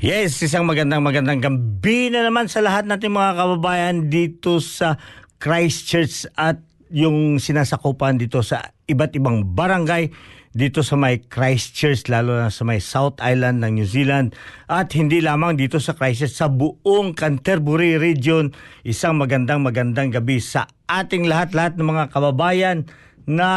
Yes, 0.00 0.40
isang 0.40 0.64
magandang 0.64 1.04
magandang 1.04 1.44
gabi 1.44 2.08
na 2.08 2.24
naman 2.24 2.48
sa 2.48 2.64
lahat 2.64 2.88
natin 2.88 3.12
mga 3.12 3.36
kababayan 3.36 4.08
dito 4.08 4.56
sa 4.56 4.96
Christchurch 5.36 6.24
at 6.40 6.56
yung 6.88 7.36
sinasakupan 7.36 8.16
dito 8.16 8.40
sa 8.40 8.72
iba't 8.88 9.12
ibang 9.20 9.52
barangay 9.52 10.08
dito 10.56 10.80
sa 10.80 10.96
may 10.96 11.20
Christchurch 11.20 12.08
lalo 12.08 12.32
na 12.32 12.48
sa 12.48 12.64
may 12.64 12.80
South 12.80 13.20
Island 13.20 13.60
ng 13.60 13.76
New 13.76 13.84
Zealand 13.84 14.32
at 14.72 14.88
hindi 14.96 15.20
lamang 15.20 15.60
dito 15.60 15.76
sa 15.76 15.92
Christchurch 15.92 16.32
sa 16.32 16.48
buong 16.48 17.12
Canterbury 17.12 18.00
region 18.00 18.56
isang 18.88 19.20
magandang 19.20 19.60
magandang 19.60 20.16
gabi 20.16 20.40
sa 20.40 20.64
ating 20.88 21.28
lahat-lahat 21.28 21.76
ng 21.76 21.84
mga 21.84 22.04
kababayan 22.08 22.88
na 23.28 23.52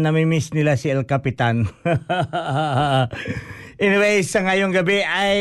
namimiss 0.00 0.56
nila 0.56 0.80
si 0.80 0.88
El 0.88 1.04
Capitan. 1.04 1.68
Anyway, 3.74 4.22
sa 4.22 4.46
ngayong 4.46 4.70
gabi 4.70 5.02
ay 5.02 5.40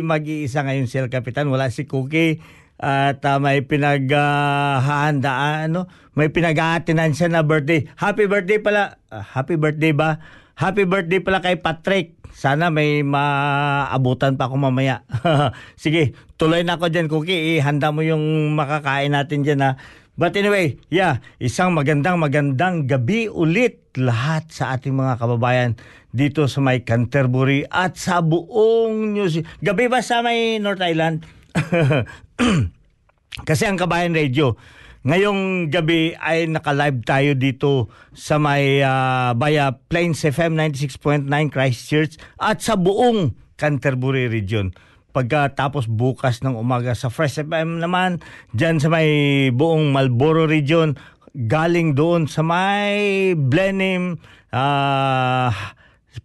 mag-iisa 0.00 0.64
ngayon 0.64 0.88
si 0.88 0.96
El 0.96 1.12
Capitan. 1.12 1.52
Wala 1.52 1.68
si 1.68 1.84
Cookie 1.84 2.40
at 2.76 3.20
uh, 3.24 3.40
may 3.40 3.64
pinaghahandaan, 3.64 5.24
uh, 5.24 5.64
ano, 5.68 5.80
may 6.16 6.28
pinag-aatinan 6.32 7.12
siya 7.12 7.28
na 7.32 7.44
birthday. 7.44 7.88
Happy 7.96 8.24
birthday 8.28 8.60
pala. 8.60 9.00
Uh, 9.12 9.20
happy 9.20 9.60
birthday 9.60 9.92
ba? 9.92 10.20
Happy 10.56 10.88
birthday 10.88 11.20
pala 11.20 11.44
kay 11.44 11.60
Patrick. 11.60 12.16
Sana 12.36 12.68
may 12.68 13.00
maabutan 13.00 14.36
pa 14.36 14.48
ako 14.48 14.60
mamaya. 14.60 15.04
Sige, 15.80 16.12
tuloy 16.36 16.64
na 16.64 16.76
ako 16.76 16.92
dyan, 16.92 17.08
Cookie. 17.08 17.60
Ihanda 17.60 17.92
mo 17.92 18.04
yung 18.04 18.52
makakain 18.56 19.12
natin 19.12 19.40
dyan, 19.44 19.60
ha? 19.64 19.80
But 20.16 20.32
anyway, 20.32 20.80
yeah, 20.88 21.20
isang 21.36 21.76
magandang 21.76 22.16
magandang 22.16 22.88
gabi 22.88 23.28
ulit 23.28 23.92
lahat 24.00 24.48
sa 24.48 24.72
ating 24.72 24.96
mga 24.96 25.20
kababayan 25.20 25.76
dito 26.08 26.48
sa 26.48 26.64
may 26.64 26.80
Canterbury 26.80 27.68
at 27.68 28.00
sa 28.00 28.24
buong 28.24 29.12
New 29.12 29.28
Zealand. 29.28 29.52
Gabi 29.60 29.92
ba 29.92 30.00
sa 30.00 30.24
may 30.24 30.56
North 30.56 30.80
Island? 30.80 31.28
Kasi 33.48 33.68
ang 33.68 33.76
Kabayan 33.76 34.16
Radio, 34.16 34.56
ngayong 35.04 35.68
gabi 35.68 36.16
ay 36.16 36.48
naka-live 36.48 37.04
tayo 37.04 37.36
dito 37.36 37.92
sa 38.16 38.40
may 38.40 38.80
uh, 38.80 39.36
Baya 39.36 39.76
Plains 39.76 40.24
FM 40.24 40.56
96.9 40.56 41.28
Christchurch 41.52 42.16
at 42.40 42.64
sa 42.64 42.80
buong 42.80 43.36
Canterbury 43.60 44.32
region 44.32 44.72
pagkatapos 45.16 45.88
bukas 45.88 46.44
ng 46.44 46.52
umaga 46.52 46.92
sa 46.92 47.08
Fresh 47.08 47.48
FM 47.48 47.80
naman, 47.80 48.20
dyan 48.52 48.76
sa 48.76 48.92
may 48.92 49.08
buong 49.48 49.88
Marlboro 49.88 50.44
region, 50.44 50.92
galing 51.32 51.96
doon 51.96 52.28
sa 52.28 52.44
may 52.44 53.32
Blenheim, 53.32 54.20
uh, 54.52 55.48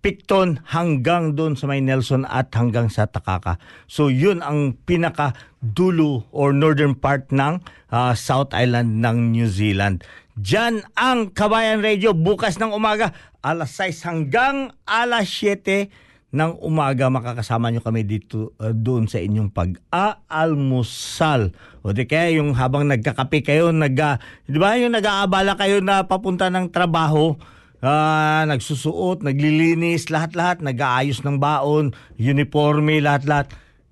Picton 0.03 0.59
hanggang 0.71 1.39
doon 1.39 1.55
sa 1.55 1.71
may 1.71 1.79
Nelson 1.79 2.27
at 2.27 2.51
hanggang 2.51 2.91
sa 2.91 3.07
Takaka. 3.07 3.59
So 3.87 4.11
yun 4.11 4.43
ang 4.43 4.75
pinaka 4.83 5.35
dulo 5.63 6.27
or 6.35 6.51
northern 6.51 6.95
part 6.97 7.31
ng 7.31 7.63
uh, 7.91 8.11
South 8.17 8.51
Island 8.51 8.99
ng 8.99 9.31
New 9.31 9.47
Zealand. 9.47 10.03
Diyan 10.35 10.83
ang 10.95 11.31
Kabayan 11.31 11.83
Radio 11.83 12.15
bukas 12.17 12.57
ng 12.57 12.71
umaga 12.71 13.13
alas 13.43 13.77
6 13.77 14.07
hanggang 14.07 14.73
alas 14.87 15.27
7 15.27 16.10
ng 16.31 16.63
umaga 16.63 17.11
makakasama 17.11 17.67
nyo 17.67 17.83
kami 17.83 18.07
dito 18.07 18.55
uh, 18.63 18.71
doon 18.71 19.11
sa 19.11 19.19
inyong 19.19 19.51
pag-aalmusal. 19.51 21.51
O 21.83 21.91
di 21.91 22.07
kaya 22.07 22.39
yung 22.39 22.55
habang 22.55 22.87
nagkakape 22.87 23.43
kayo, 23.43 23.75
nag, 23.75 23.99
uh, 23.99 24.15
di 24.47 24.55
ba 24.55 24.79
yung 24.79 24.95
nag-aabala 24.95 25.59
kayo 25.59 25.83
na 25.83 26.07
papunta 26.07 26.47
ng 26.47 26.71
trabaho, 26.71 27.35
uh, 27.83 28.41
nagsusuot, 28.47 29.27
naglilinis, 29.27 30.07
lahat-lahat, 30.07 30.63
nag-aayos 30.63 31.19
ng 31.27 31.35
baon, 31.35 31.91
uniforme, 32.15 33.03
lahat-lahat. 33.03 33.51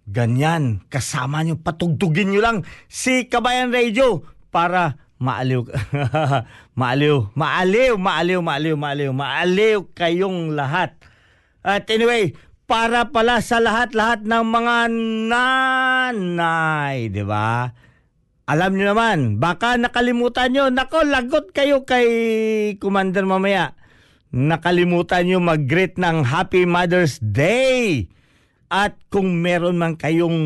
Ganyan, 0.09 0.81
kasama 0.87 1.43
nyo, 1.43 1.59
patugtugin 1.59 2.33
nyo 2.33 2.41
lang 2.41 2.57
si 2.89 3.27
Kabayan 3.27 3.69
Radio 3.69 4.25
para 4.49 4.97
maaliw, 5.19 5.67
maaliw, 6.79 7.35
maaliw, 7.35 7.93
maaliw, 7.99 8.39
maaliw, 8.39 8.75
maaliw, 8.79 9.11
maaliw 9.11 9.79
kayong 9.91 10.55
lahat. 10.55 10.95
At 11.65 11.89
anyway, 11.91 12.33
para 12.69 13.09
pala 13.09 13.41
sa 13.43 13.59
lahat-lahat 13.59 14.23
ng 14.23 14.45
mga 14.45 14.75
nanay, 15.31 17.09
di 17.11 17.23
ba? 17.25 17.73
alam 18.49 18.73
niyo 18.73 18.97
naman, 18.97 19.37
baka 19.37 19.77
nakalimutan 19.77 20.49
nyo. 20.49 20.73
Nako, 20.73 21.05
lagot 21.05 21.53
kayo 21.53 21.85
kay 21.85 22.09
Commander 22.81 23.21
mamaya. 23.21 23.77
Nakalimutan 24.33 25.29
nyo 25.29 25.37
mag-greet 25.37 26.01
ng 26.01 26.25
Happy 26.25 26.65
Mother's 26.65 27.21
Day. 27.21 28.09
At 28.73 28.97
kung 29.13 29.45
meron 29.45 29.77
man 29.77 30.01
kayong 30.01 30.37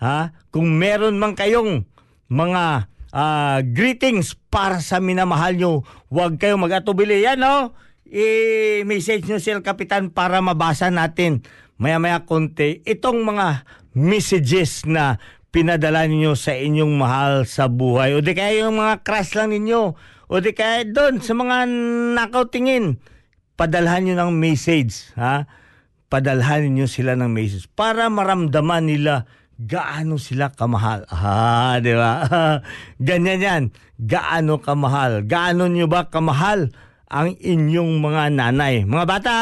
ha, 0.00 0.32
kung 0.48 0.80
meron 0.80 1.20
man 1.20 1.36
kayong 1.36 1.84
mga 2.32 2.88
uh, 3.12 3.60
greetings 3.68 4.32
para 4.48 4.80
sa 4.80 4.96
minamahal 4.96 5.60
nyo, 5.60 5.72
huwag 6.08 6.40
kayong 6.40 6.64
mag-atubili. 6.64 7.20
Yan 7.20 7.44
no? 7.44 7.76
I-message 8.08 9.28
nyo 9.28 9.36
si 9.36 9.52
El 9.52 9.60
Capitan 9.60 10.08
para 10.08 10.40
mabasa 10.40 10.88
natin 10.88 11.44
maya-maya 11.76 12.24
konti 12.24 12.80
itong 12.88 13.20
mga 13.20 13.68
messages 13.92 14.88
na 14.88 15.20
pinadala 15.52 16.08
ninyo 16.08 16.32
sa 16.32 16.56
inyong 16.56 16.94
mahal 16.96 17.32
sa 17.44 17.68
buhay. 17.68 18.16
O 18.16 18.24
di 18.24 18.32
kaya 18.32 18.64
yung 18.64 18.80
mga 18.80 19.04
crush 19.04 19.36
lang 19.36 19.52
ninyo. 19.52 19.92
O 20.28 20.34
di 20.40 20.52
kaya 20.52 20.88
doon 20.88 21.20
sa 21.20 21.32
mga 21.36 21.68
nakaw 22.16 22.48
tingin. 22.48 22.96
Padalhan 23.60 24.08
nyo 24.08 24.14
ng 24.16 24.32
message. 24.34 25.12
Ha? 25.20 25.44
Padalhan 26.08 26.72
niyo 26.72 26.88
sila 26.88 27.12
ng 27.12 27.28
message 27.28 27.68
para 27.76 28.08
maramdaman 28.08 28.88
nila 28.88 29.28
gaano 29.60 30.16
sila 30.16 30.48
kamahal. 30.54 31.04
Ah, 31.10 31.76
di 31.82 31.92
ba? 31.92 32.24
Ganyan 33.08 33.40
yan. 33.42 33.62
Gaano 34.00 34.64
kamahal. 34.64 35.26
Gaano 35.26 35.68
nyo 35.68 35.90
ba 35.90 36.08
kamahal 36.08 36.72
ang 37.08 37.32
inyong 37.40 38.04
mga 38.04 38.22
nanay? 38.36 38.84
Mga 38.84 39.04
bata? 39.08 39.34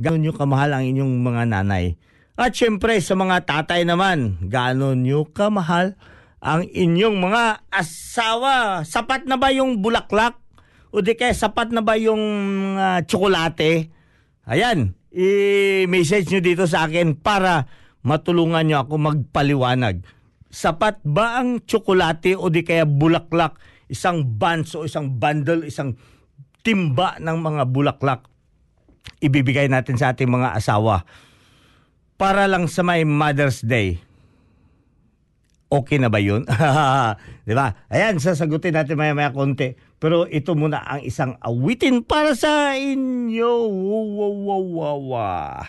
Gaano 0.00 0.18
nyo 0.18 0.32
kamahal 0.34 0.70
ang 0.74 0.84
inyong 0.88 1.14
mga 1.20 1.42
nanay? 1.52 1.94
At 2.34 2.50
syempre 2.50 2.98
sa 2.98 3.14
mga 3.14 3.46
tatay 3.46 3.86
naman, 3.86 4.42
gaano 4.50 4.96
nyo 4.98 5.30
kamahal 5.30 5.94
ang 6.42 6.66
inyong 6.66 7.16
mga 7.20 7.68
asawa? 7.70 8.82
Sapat 8.82 9.28
na 9.28 9.38
ba 9.38 9.54
yung 9.54 9.84
bulaklak? 9.84 10.40
O 10.90 11.04
di 11.04 11.14
kaya 11.14 11.36
sapat 11.36 11.70
na 11.70 11.84
ba 11.84 11.94
yung 11.94 12.22
uh, 12.74 13.04
tsokolate? 13.06 13.92
Ayan, 14.50 14.98
i-message 15.14 16.30
nyo 16.32 16.40
dito 16.42 16.64
sa 16.66 16.90
akin 16.90 17.14
para 17.20 17.70
matulungan 18.02 18.66
nyo 18.66 18.82
ako 18.82 18.94
magpaliwanag. 18.98 20.02
Sapat 20.50 21.02
ba 21.06 21.38
ang 21.38 21.62
tsokolate 21.62 22.34
o 22.34 22.50
di 22.50 22.66
kaya 22.66 22.82
bulaklak? 22.86 23.58
Isang 23.86 24.38
buns 24.40 24.74
o 24.74 24.86
isang 24.86 25.20
bundle, 25.20 25.66
isang 25.66 25.94
timba 26.64 27.20
ng 27.20 27.38
mga 27.38 27.62
bulaklak 27.68 28.24
ibibigay 29.20 29.68
natin 29.68 30.00
sa 30.00 30.16
ating 30.16 30.32
mga 30.32 30.56
asawa 30.56 31.04
para 32.16 32.48
lang 32.48 32.70
sa 32.70 32.80
may 32.80 33.04
Mother's 33.04 33.60
Day. 33.60 34.00
Okay 35.68 35.98
na 35.98 36.06
ba 36.06 36.22
yun? 36.22 36.46
Di 37.48 37.52
ba? 37.56 37.74
Ayan, 37.90 38.22
sasagutin 38.22 38.78
natin 38.78 38.94
maya-maya 38.94 39.34
konti. 39.34 39.74
Pero 39.98 40.22
ito 40.30 40.54
muna 40.54 40.86
ang 40.86 41.02
isang 41.02 41.34
awitin 41.42 42.06
para 42.06 42.38
sa 42.38 42.78
inyo. 42.78 43.52
Wow. 44.46 45.66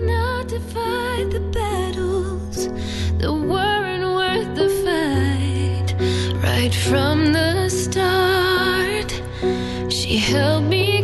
Not 0.00 0.48
to 0.50 0.58
fight 0.72 1.28
the 1.30 1.44
battles 1.52 2.72
that 3.20 3.30
weren't 3.30 4.08
worth 4.08 4.50
the 4.56 4.83
right 6.64 6.74
from 6.74 7.32
the 7.34 7.68
start. 7.68 9.10
She 9.92 10.16
held 10.16 10.64
me 10.64 11.03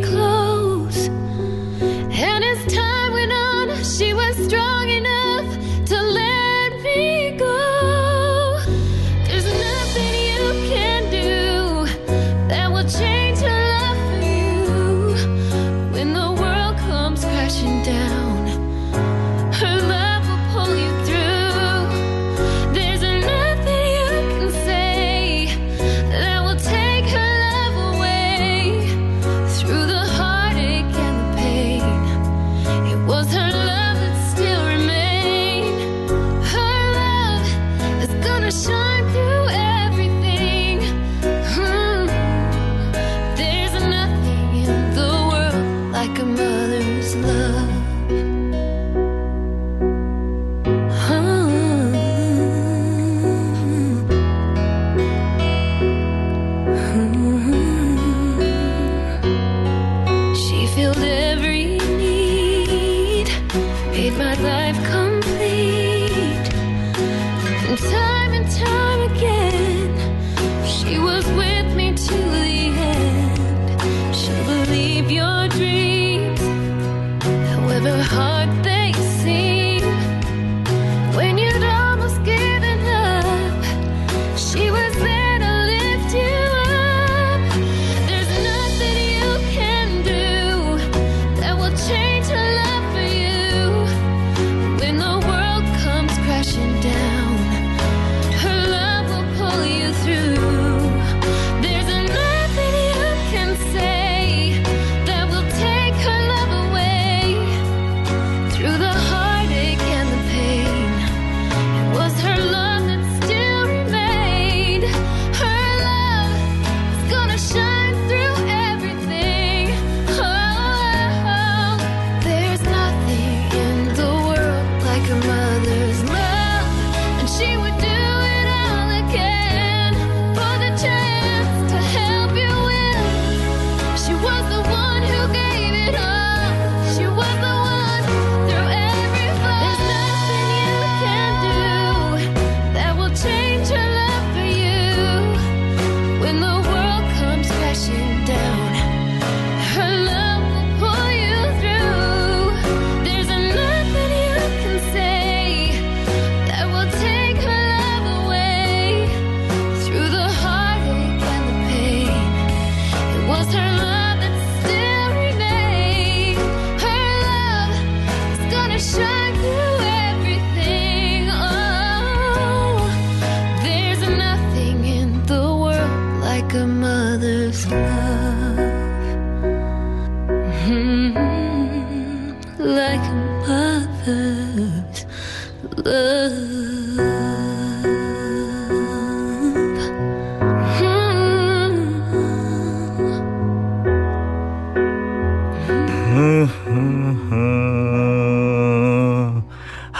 down. 96.82 96.99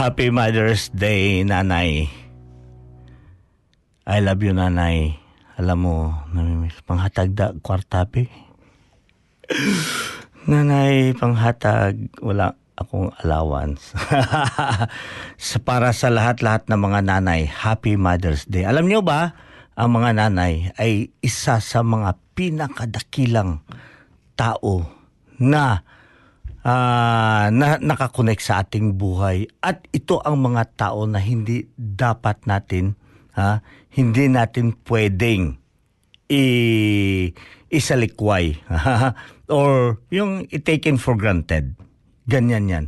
Happy 0.01 0.33
Mother's 0.33 0.89
Day, 0.97 1.45
Nanay. 1.45 2.09
I 4.09 4.19
love 4.25 4.41
you, 4.41 4.57
Nanay. 4.57 5.21
Alam 5.61 5.79
mo, 5.85 5.97
namimiss 6.33 6.81
panghatag 6.89 7.37
da 7.37 7.53
kwartapi. 7.53 8.25
Nanay, 10.49 11.13
panghatag, 11.21 12.17
wala 12.25 12.57
akong 12.81 13.13
allowance. 13.21 13.93
sa 15.37 15.59
para 15.61 15.93
sa 15.93 16.09
lahat-lahat 16.09 16.65
ng 16.73 16.81
mga 16.81 17.01
nanay, 17.05 17.45
Happy 17.45 18.01
Mother's 18.01 18.49
Day. 18.49 18.65
Alam 18.65 18.89
niyo 18.89 19.05
ba, 19.05 19.37
ang 19.77 20.01
mga 20.01 20.17
nanay 20.17 20.73
ay 20.81 21.13
isa 21.21 21.61
sa 21.61 21.85
mga 21.85 22.17
pinakadakilang 22.33 23.61
tao 24.33 24.81
na 25.37 25.85
ah, 26.65 27.49
na 27.53 27.81
nakakonek 27.81 28.41
sa 28.41 28.65
ating 28.65 28.97
buhay 28.97 29.49
at 29.65 29.85
ito 29.93 30.21
ang 30.21 30.41
mga 30.41 30.77
tao 30.77 31.09
na 31.09 31.21
hindi 31.21 31.69
dapat 31.77 32.45
natin 32.45 32.97
ha, 33.37 33.65
hindi 33.93 34.29
natin 34.29 34.77
pwedeng 34.87 35.59
i 36.31 36.43
isalikway 37.71 38.59
or 39.51 39.99
yung 40.11 40.47
i-taken 40.51 40.99
for 40.99 41.15
granted. 41.15 41.75
Ganyan 42.27 42.71
yan. 42.71 42.85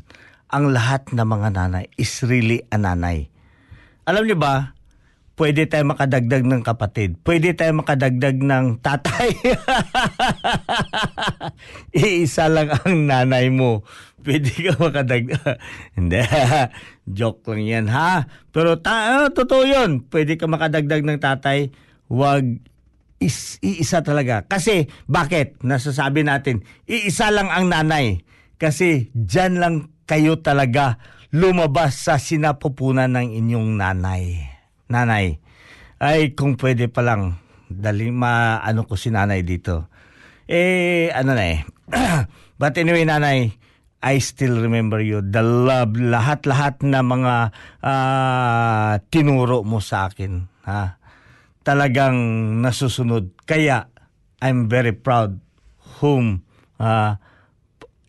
Ang 0.50 0.74
lahat 0.74 1.10
ng 1.10 1.22
mga 1.22 1.48
nanay 1.54 1.86
is 1.98 2.22
really 2.22 2.62
a 2.70 2.78
nanay. 2.78 3.30
Alam 4.06 4.26
niyo 4.26 4.38
ba, 4.38 4.74
pwede 5.38 5.66
tayo 5.70 5.86
makadagdag 5.90 6.44
ng 6.44 6.62
kapatid. 6.62 7.18
Pwede 7.22 7.54
tayo 7.54 7.72
makadagdag 7.78 8.42
ng 8.42 8.82
tatay. 8.82 9.30
Iisa 11.96 12.46
lang 12.46 12.70
ang 12.72 13.08
nanay 13.08 13.50
mo. 13.50 13.82
Pwede 14.22 14.50
ka 14.50 14.78
makadagdag. 14.78 15.58
Hindi. 15.98 16.22
Joke 17.18 17.42
lang 17.52 17.62
yan, 17.66 17.86
ha? 17.90 18.30
Pero 18.54 18.78
ta- 18.78 19.26
ah, 19.26 19.28
totoo 19.34 19.66
yun. 19.66 20.06
Pwede 20.06 20.38
ka 20.38 20.46
makadagdag 20.46 21.02
ng 21.02 21.18
tatay. 21.18 21.74
Huwag 22.06 22.62
is, 23.18 23.58
iisa 23.62 24.06
talaga. 24.06 24.46
Kasi, 24.46 24.86
bakit? 25.10 25.58
Nasasabi 25.66 26.22
natin, 26.22 26.62
iisa 26.86 27.34
lang 27.34 27.50
ang 27.50 27.66
nanay. 27.66 28.22
Kasi, 28.56 29.10
dyan 29.10 29.58
lang 29.58 29.74
kayo 30.06 30.38
talaga 30.38 31.02
lumabas 31.34 31.98
sa 31.98 32.20
sinapupunan 32.20 33.10
ng 33.10 33.34
inyong 33.34 33.80
nanay 33.80 34.52
nanay, 34.92 35.40
ay 35.96 36.36
kung 36.36 36.60
pwede 36.60 36.92
pa 36.92 37.00
lang, 37.00 37.40
dali 37.72 38.12
maano 38.12 38.84
ko 38.84 39.00
si 39.00 39.08
nanay 39.08 39.40
dito. 39.40 39.88
Eh, 40.52 41.08
ano 41.16 41.32
na 41.32 41.44
eh. 41.48 41.64
But 42.60 42.76
anyway, 42.76 43.08
nanay, 43.08 43.56
I 44.04 44.20
still 44.20 44.60
remember 44.60 45.00
you. 45.00 45.24
The 45.24 45.40
love, 45.40 45.96
lahat-lahat 45.96 46.84
na 46.84 47.00
mga 47.00 47.34
ah, 47.80 49.00
tinuro 49.08 49.64
mo 49.64 49.80
sa 49.80 50.12
akin. 50.12 50.44
Ha? 50.68 51.00
Talagang 51.64 52.20
nasusunod. 52.60 53.32
Kaya, 53.48 53.88
I'm 54.44 54.68
very 54.68 54.92
proud 54.92 55.40
whom 56.04 56.44
ah, 56.76 57.16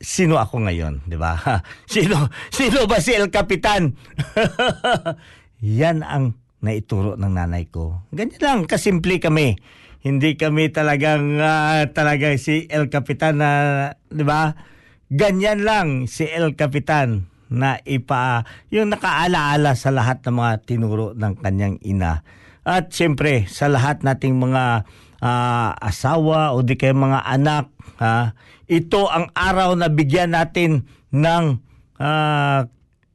sino 0.04 0.36
ako 0.36 0.68
ngayon, 0.68 1.08
di 1.08 1.16
ba? 1.16 1.40
sino 1.88 2.28
sino 2.52 2.84
ba 2.92 3.00
si 3.00 3.16
El 3.16 3.32
Capitan? 3.32 3.96
Yan 5.80 6.04
ang 6.04 6.36
naituro 6.60 7.16
ng 7.16 7.32
nanay 7.32 7.72
ko. 7.72 8.04
Ganyan 8.12 8.44
lang, 8.44 8.60
kasimple 8.68 9.24
kami. 9.24 9.56
Hindi 10.04 10.36
kami 10.36 10.68
talagang 10.68 11.40
ah, 11.40 11.88
talaga 11.96 12.36
si 12.36 12.68
El 12.68 12.92
Capitan 12.92 13.40
na, 13.40 13.52
di 14.12 14.28
ba? 14.28 14.52
Ganyan 15.08 15.64
lang 15.64 16.12
si 16.12 16.28
El 16.28 16.60
Capitan 16.60 17.32
na 17.48 17.80
ipa 17.88 18.44
yung 18.68 18.92
nakaalaala 18.92 19.80
sa 19.80 19.96
lahat 19.96 20.20
ng 20.28 20.36
mga 20.36 20.54
tinuro 20.68 21.16
ng 21.16 21.40
kanyang 21.40 21.80
ina. 21.88 22.20
At 22.68 22.92
siyempre 22.92 23.48
sa 23.48 23.72
lahat 23.72 24.04
nating 24.04 24.36
mga 24.44 24.84
ah, 25.24 25.72
asawa 25.80 26.52
o 26.52 26.60
di 26.68 26.76
kaya 26.76 26.92
mga 26.92 27.24
anak, 27.24 27.72
ha, 28.04 28.36
ito 28.68 29.08
ang 29.08 29.32
araw 29.32 29.80
na 29.80 29.88
bigyan 29.88 30.36
natin 30.36 30.84
ng 31.16 31.64
ah, 32.04 32.68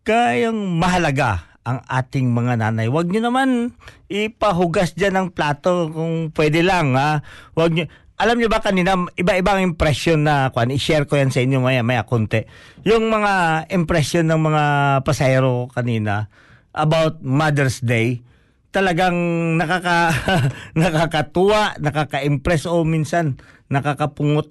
kayang 0.09 0.81
mahalaga 0.81 1.48
ang 1.69 1.85
ating 1.85 2.33
mga 2.33 2.65
nanay. 2.65 2.89
Huwag 2.89 3.13
nyo 3.13 3.29
naman 3.29 3.77
ipahugas 4.09 4.97
dyan 4.97 5.21
ng 5.21 5.29
plato 5.37 5.93
kung 5.93 6.33
pwede 6.33 6.65
lang. 6.65 6.97
Ha? 6.97 7.21
Huwag 7.53 7.77
nyo, 7.77 7.85
alam 8.17 8.41
nyo 8.41 8.49
ba 8.49 8.65
kanina, 8.65 8.97
iba-ibang 9.21 9.61
impression 9.61 10.25
na, 10.25 10.49
kwan, 10.49 10.73
i-share 10.73 11.05
ko 11.05 11.21
yan 11.21 11.29
sa 11.29 11.45
inyo 11.45 11.61
maya, 11.61 11.85
maya 11.85 12.09
konti. 12.09 12.49
Yung 12.89 13.13
mga 13.13 13.69
impression 13.69 14.25
ng 14.27 14.41
mga 14.41 14.65
pasahero 15.05 15.69
kanina 15.71 16.33
about 16.73 17.21
Mother's 17.21 17.85
Day, 17.85 18.25
talagang 18.73 19.15
nakaka 19.61 20.17
nakakatuwa, 20.81 21.77
nakaka-impress 21.77 22.65
o 22.65 22.81
minsan 22.83 23.37
nakakapungot. 23.69 24.49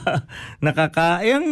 nakaka 0.64 1.24
yung 1.24 1.48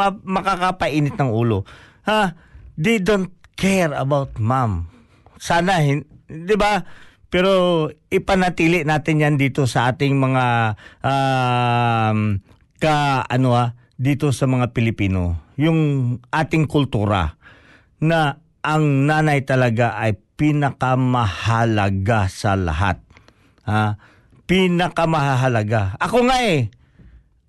ma- 0.00 0.24
makakapainit 0.24 1.14
ng 1.14 1.30
ulo. 1.30 1.68
Ha? 2.08 2.32
They 2.76 3.00
don't 3.00 3.32
care 3.56 3.92
about 3.96 4.36
mom. 4.36 4.86
Sana 5.40 5.80
'di 6.28 6.56
ba? 6.60 6.84
Pero 7.26 7.88
ipanatili 8.12 8.86
natin 8.86 9.24
'yan 9.24 9.36
dito 9.40 9.66
sa 9.66 9.90
ating 9.90 10.14
mga 10.14 10.44
um, 11.02 12.38
ka 12.76 13.24
ano 13.26 13.48
ah, 13.56 13.74
dito 13.96 14.30
sa 14.30 14.44
mga 14.44 14.70
Pilipino, 14.76 15.40
yung 15.56 16.12
ating 16.28 16.68
kultura 16.68 17.34
na 18.04 18.38
ang 18.60 19.08
nanay 19.08 19.42
talaga 19.48 19.96
ay 19.96 20.20
pinakamahalaga 20.36 22.28
sa 22.28 22.52
lahat. 22.54 23.00
Ha? 23.64 23.96
Pinakamahalaga. 24.44 25.96
Ako 25.96 26.28
nga 26.28 26.38
eh. 26.44 26.68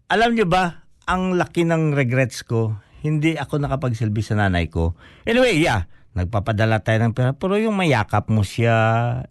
Alam 0.07 0.39
niyo 0.39 0.47
ba, 0.47 0.87
ang 1.03 1.35
laki 1.35 1.67
ng 1.67 1.91
regrets 1.91 2.47
ko, 2.47 2.79
hindi 3.03 3.35
ako 3.35 3.59
nakapagsilbi 3.59 4.23
sa 4.23 4.39
nanay 4.39 4.71
ko. 4.71 4.95
Anyway, 5.27 5.59
yeah, 5.59 5.83
nagpapadala 6.17 6.81
tayo 6.81 6.97
ng 7.05 7.13
pera, 7.13 7.31
pero 7.37 7.61
yung 7.61 7.77
mayakap 7.77 8.33
mo 8.33 8.41
siya 8.41 8.75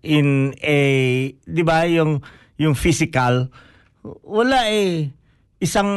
in 0.07 0.55
a, 0.63 0.79
di 1.35 1.63
ba, 1.67 1.83
yung, 1.91 2.23
yung 2.55 2.79
physical, 2.79 3.51
wala 4.23 4.71
eh. 4.71 5.11
Isang 5.59 5.91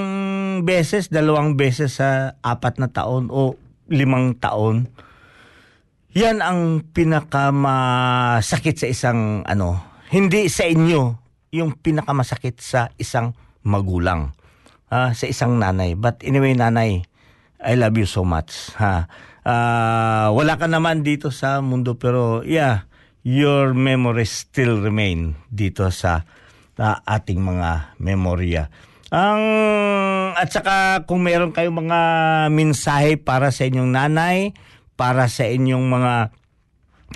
beses, 0.65 1.11
dalawang 1.11 1.53
beses 1.59 1.99
sa 1.99 2.33
apat 2.41 2.81
na 2.81 2.89
taon 2.89 3.29
o 3.29 3.59
limang 3.91 4.33
taon. 4.39 4.87
Yan 6.17 6.41
ang 6.41 6.81
pinakamasakit 6.89 8.75
sa 8.81 8.87
isang 8.89 9.45
ano, 9.45 9.77
hindi 10.09 10.49
sa 10.49 10.65
inyo, 10.65 11.13
yung 11.53 11.77
pinakamasakit 11.77 12.57
sa 12.57 12.89
isang 12.97 13.37
magulang, 13.61 14.33
ah, 14.89 15.13
sa 15.13 15.29
isang 15.29 15.61
nanay. 15.61 15.93
But 15.93 16.25
anyway, 16.25 16.57
nanay, 16.57 17.05
I 17.59 17.73
love 17.75 17.99
you 17.99 18.07
so 18.07 18.23
much. 18.23 18.73
Ha. 18.79 19.05
Ah, 19.49 20.29
wala 20.29 20.61
ka 20.61 20.69
naman 20.69 21.01
dito 21.01 21.33
sa 21.33 21.57
mundo 21.57 21.97
pero 21.97 22.45
yeah, 22.45 22.85
your 23.25 23.73
memories 23.73 24.45
still 24.45 24.77
remain 24.77 25.33
dito 25.49 25.89
sa 25.89 26.21
ah, 26.77 27.01
ating 27.09 27.41
mga 27.41 27.97
memorya. 27.97 28.69
Ang 29.09 29.41
at 30.37 30.53
saka 30.53 31.01
kung 31.09 31.25
meron 31.25 31.49
kayong 31.49 31.81
mga 31.81 32.01
mensahe 32.53 33.17
para 33.17 33.49
sa 33.49 33.65
inyong 33.65 33.89
nanay, 33.89 34.53
para 34.93 35.25
sa 35.25 35.49
inyong 35.49 35.81
mga 35.81 36.13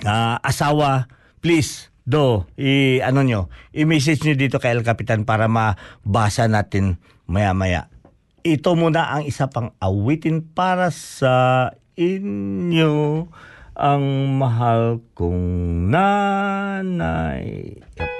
ah, 0.02 0.42
asawa, 0.42 1.06
please 1.38 1.94
do 2.02 2.50
i 2.58 2.98
ano 2.98 3.22
nyo, 3.22 3.46
i-message 3.70 4.26
nyo 4.26 4.34
dito 4.34 4.58
kay 4.58 4.74
El 4.74 4.82
Capitan 4.82 5.22
para 5.22 5.46
mabasa 5.46 6.50
natin 6.50 6.98
maya-maya. 7.30 7.94
Ito 8.42 8.74
muna 8.74 9.14
ang 9.14 9.22
isa 9.22 9.46
pang 9.54 9.70
awitin 9.78 10.42
para 10.42 10.90
sa 10.90 11.70
inyo 11.94 13.26
ang 13.74 14.04
mahal 14.38 15.02
kong 15.14 15.90
nanay. 15.90 17.74
Yep. 17.98 18.13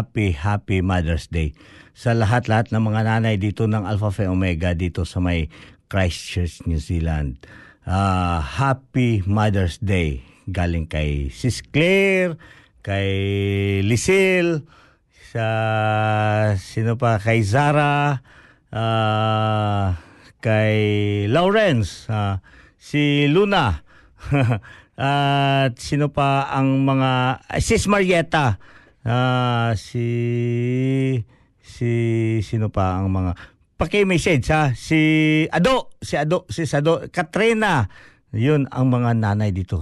Happy, 0.00 0.32
happy 0.32 0.80
Mother's 0.80 1.28
Day. 1.28 1.52
Sa 1.92 2.16
lahat-lahat 2.16 2.72
ng 2.72 2.80
mga 2.80 3.04
nanay 3.04 3.36
dito 3.36 3.68
ng 3.68 3.84
Alpha 3.84 4.08
Phi 4.08 4.24
Omega 4.32 4.72
dito 4.72 5.04
sa 5.04 5.20
may 5.20 5.52
Christchurch, 5.92 6.64
New 6.64 6.80
Zealand. 6.80 7.36
Ah, 7.84 8.40
happy 8.40 9.20
Mother's 9.28 9.76
Day. 9.76 10.24
Galing 10.48 10.88
kay 10.88 11.28
Sis 11.28 11.60
Claire, 11.60 12.40
kay 12.80 13.12
Lisil, 13.84 14.64
sa 15.36 15.46
sino 16.56 16.96
pa 16.96 17.20
kay 17.20 17.44
Zara, 17.44 18.24
ah, 18.72 20.00
kay 20.40 20.80
Lawrence, 21.28 22.08
ah, 22.08 22.40
si 22.80 23.28
Luna. 23.28 23.84
At 24.96 25.76
sino 25.76 26.08
pa 26.08 26.48
ang 26.48 26.88
mga 26.88 27.10
ah, 27.44 27.60
Sis 27.60 27.84
Marietta. 27.84 28.56
Ah, 29.00 29.72
si 29.80 30.06
si 31.56 31.90
sino 32.44 32.68
pa 32.68 33.00
ang 33.00 33.08
mga 33.08 33.32
paki-message 33.80 34.46
ha? 34.52 34.76
Si 34.76 35.00
Ado 35.48 35.96
si 36.04 36.20
Ado 36.20 36.44
si 36.52 36.68
Sado 36.68 37.08
Katrina. 37.08 37.88
Yun 38.36 38.68
ang 38.68 38.92
mga 38.92 39.16
nanay 39.16 39.56
dito. 39.56 39.80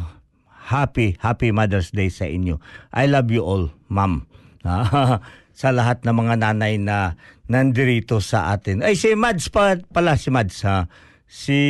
Happy 0.71 1.19
happy 1.19 1.51
Mother's 1.51 1.91
Day 1.91 2.13
sa 2.15 2.31
inyo. 2.31 2.63
I 2.95 3.11
love 3.11 3.29
you 3.35 3.43
all 3.43 3.75
ma'am. 3.91 4.29
Sa 5.59 5.75
lahat 5.75 6.07
ng 6.07 6.15
mga 6.15 6.39
nanay 6.39 6.79
na 6.79 7.19
nandirito 7.51 8.23
sa 8.23 8.55
atin. 8.55 8.87
Ay 8.87 8.95
si 8.95 9.19
Mads 9.19 9.51
pa, 9.51 9.75
pala 9.91 10.15
si 10.15 10.31
Mads 10.31 10.63
ha 10.63 10.87
si 11.29 11.61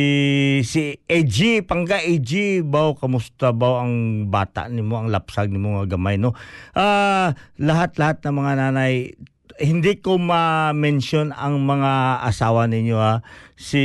si 0.63 0.95
AG 1.03 1.67
pangga 1.67 1.99
AG 1.99 2.63
baw 2.63 2.95
kamusta 2.95 3.51
baw 3.51 3.83
ang 3.83 4.25
bata 4.31 4.71
nimo 4.71 4.95
ang 4.95 5.11
lapsag 5.11 5.51
nimo 5.51 5.75
nga 5.75 5.99
gamay 5.99 6.15
no? 6.15 6.31
Ah 6.71 7.35
lahat-lahat 7.59 8.23
ng 8.23 8.35
mga 8.39 8.53
nanay 8.55 9.19
hindi 9.59 9.99
ko 9.99 10.15
ma-mention 10.15 11.35
ang 11.35 11.59
mga 11.67 12.23
asawa 12.23 12.71
ninyo 12.71 12.95
ha? 12.95 13.19
Si 13.59 13.83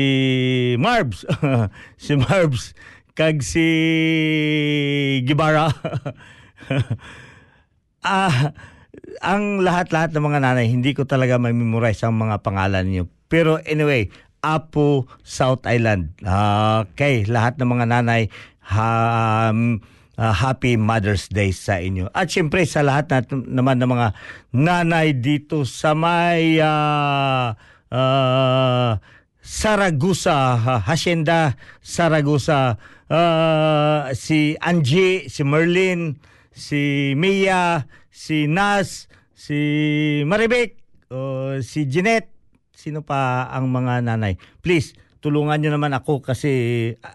Marbs 0.79 1.27
si 2.05 2.15
Marbs 2.15 2.79
kag 3.19 3.43
si 3.43 3.67
Gibara. 5.27 5.69
Ah 8.05 8.53
ang 9.25 9.65
lahat-lahat 9.65 10.13
ng 10.13 10.25
mga 10.25 10.39
nanay, 10.45 10.67
hindi 10.69 10.93
ko 10.93 11.09
talaga 11.09 11.41
may 11.41 11.57
memorize 11.57 12.05
ang 12.05 12.21
mga 12.21 12.45
pangalan 12.45 12.85
niyo. 12.85 13.09
Pero 13.33 13.59
anyway, 13.65 14.13
Apo, 14.45 15.09
South 15.25 15.65
Island. 15.65 16.13
Okay, 16.21 17.25
lahat 17.25 17.57
ng 17.57 17.69
mga 17.73 17.85
nanay, 17.89 18.29
ha, 18.69 19.49
um, 19.49 19.81
uh, 20.19 20.35
happy 20.35 20.77
Mother's 20.77 21.27
Day 21.31 21.51
sa 21.51 21.81
inyo. 21.81 22.11
At 22.13 22.31
syempre 22.31 22.67
sa 22.69 22.85
lahat 22.85 23.11
na, 23.11 23.19
naman 23.33 23.81
ng 23.83 23.91
mga 23.91 24.09
nanay 24.55 25.17
dito 25.17 25.67
sa 25.67 25.97
may 25.97 26.59
uh, 26.61 27.55
uh, 27.91 28.91
Saragusa, 29.45 30.57
ha- 30.57 30.83
Hacienda 30.85 31.59
Saragusa, 31.85 32.81
uh, 33.11 34.11
si 34.17 34.57
Angie, 34.61 35.29
si 35.29 35.43
Merlin, 35.45 36.17
si 36.55 37.13
Mia, 37.19 37.85
si 38.09 38.49
Nas, 38.49 39.11
si 39.35 39.59
Maribek, 40.25 40.81
o 41.13 41.61
si 41.61 41.85
Jeanette, 41.87 42.34
sino 42.85 43.01
pa 43.01 43.49
ang 43.49 43.73
mga 43.73 44.05
nanay. 44.05 44.37
Please, 44.61 44.93
tulungan 45.25 45.57
nyo 45.57 45.73
naman 45.73 45.97
ako 45.97 46.21
kasi 46.21 46.53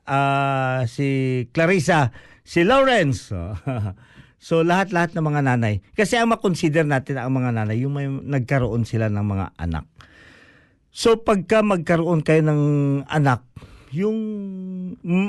ah, 0.10 0.82
si 0.89 1.45
Clarissa, 1.53 2.10
si 2.41 2.65
Lawrence. 2.65 3.29
so 4.49 4.65
lahat-lahat 4.65 5.13
ng 5.13 5.21
mga 5.21 5.41
nanay. 5.45 5.86
Kasi 5.93 6.17
ang 6.17 6.34
makonsider 6.34 6.89
natin 6.89 7.21
ang 7.21 7.29
mga 7.38 7.53
nanay, 7.53 7.86
yung 7.86 7.93
may 7.93 8.10
nagkaroon 8.10 8.89
sila 8.89 9.13
ng 9.13 9.21
mga 9.21 9.53
anak. 9.62 9.86
So 10.89 11.21
pagka 11.21 11.62
magkaroon 11.62 12.25
kayo 12.25 12.41
ng 12.49 12.62
anak, 13.05 13.45
yung 13.93 14.17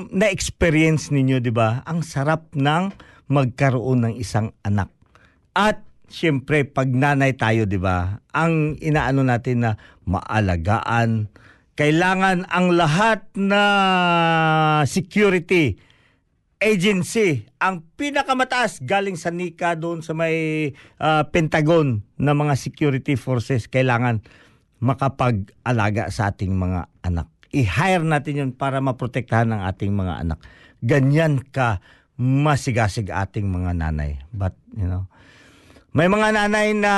na-experience 0.09 1.13
ninyo, 1.13 1.45
'di 1.45 1.53
ba? 1.53 1.85
Ang 1.85 2.01
sarap 2.01 2.49
ng 2.57 2.97
magkaroon 3.29 4.09
ng 4.09 4.15
isang 4.17 4.57
anak. 4.65 4.89
At 5.53 5.85
siyempre 6.11 6.67
pag 6.67 6.91
nanay 6.91 7.39
tayo, 7.39 7.65
'di 7.65 7.79
ba? 7.79 8.21
Ang 8.35 8.77
inaano 8.83 9.23
natin 9.23 9.65
na 9.65 9.71
maalagaan, 10.05 11.31
kailangan 11.79 12.45
ang 12.51 12.75
lahat 12.75 13.25
na 13.39 13.63
security 14.85 15.79
agency 16.61 17.49
ang 17.57 17.81
pinakamataas 17.97 18.85
galing 18.85 19.17
sa 19.17 19.33
NICA 19.33 19.81
doon 19.81 20.05
sa 20.05 20.13
may 20.13 20.69
ah, 21.01 21.25
Pentagon 21.33 22.05
na 22.21 22.37
mga 22.37 22.53
security 22.61 23.17
forces 23.17 23.65
kailangan 23.65 24.21
makapag-alaga 24.81 26.13
sa 26.13 26.33
ating 26.33 26.53
mga 26.53 26.89
anak. 27.01 27.29
I-hire 27.53 28.05
natin 28.05 28.35
yun 28.37 28.51
para 28.53 28.81
maprotektahan 28.81 29.53
ang 29.53 29.65
ating 29.69 29.93
mga 29.93 30.25
anak. 30.25 30.39
Ganyan 30.81 31.41
ka 31.45 31.85
masigasig 32.21 33.09
ating 33.13 33.49
mga 33.49 33.77
nanay. 33.77 34.21
But, 34.33 34.57
you 34.77 34.89
know, 34.89 35.09
may 35.91 36.07
mga 36.07 36.29
nanay 36.35 36.71
na 36.77 36.95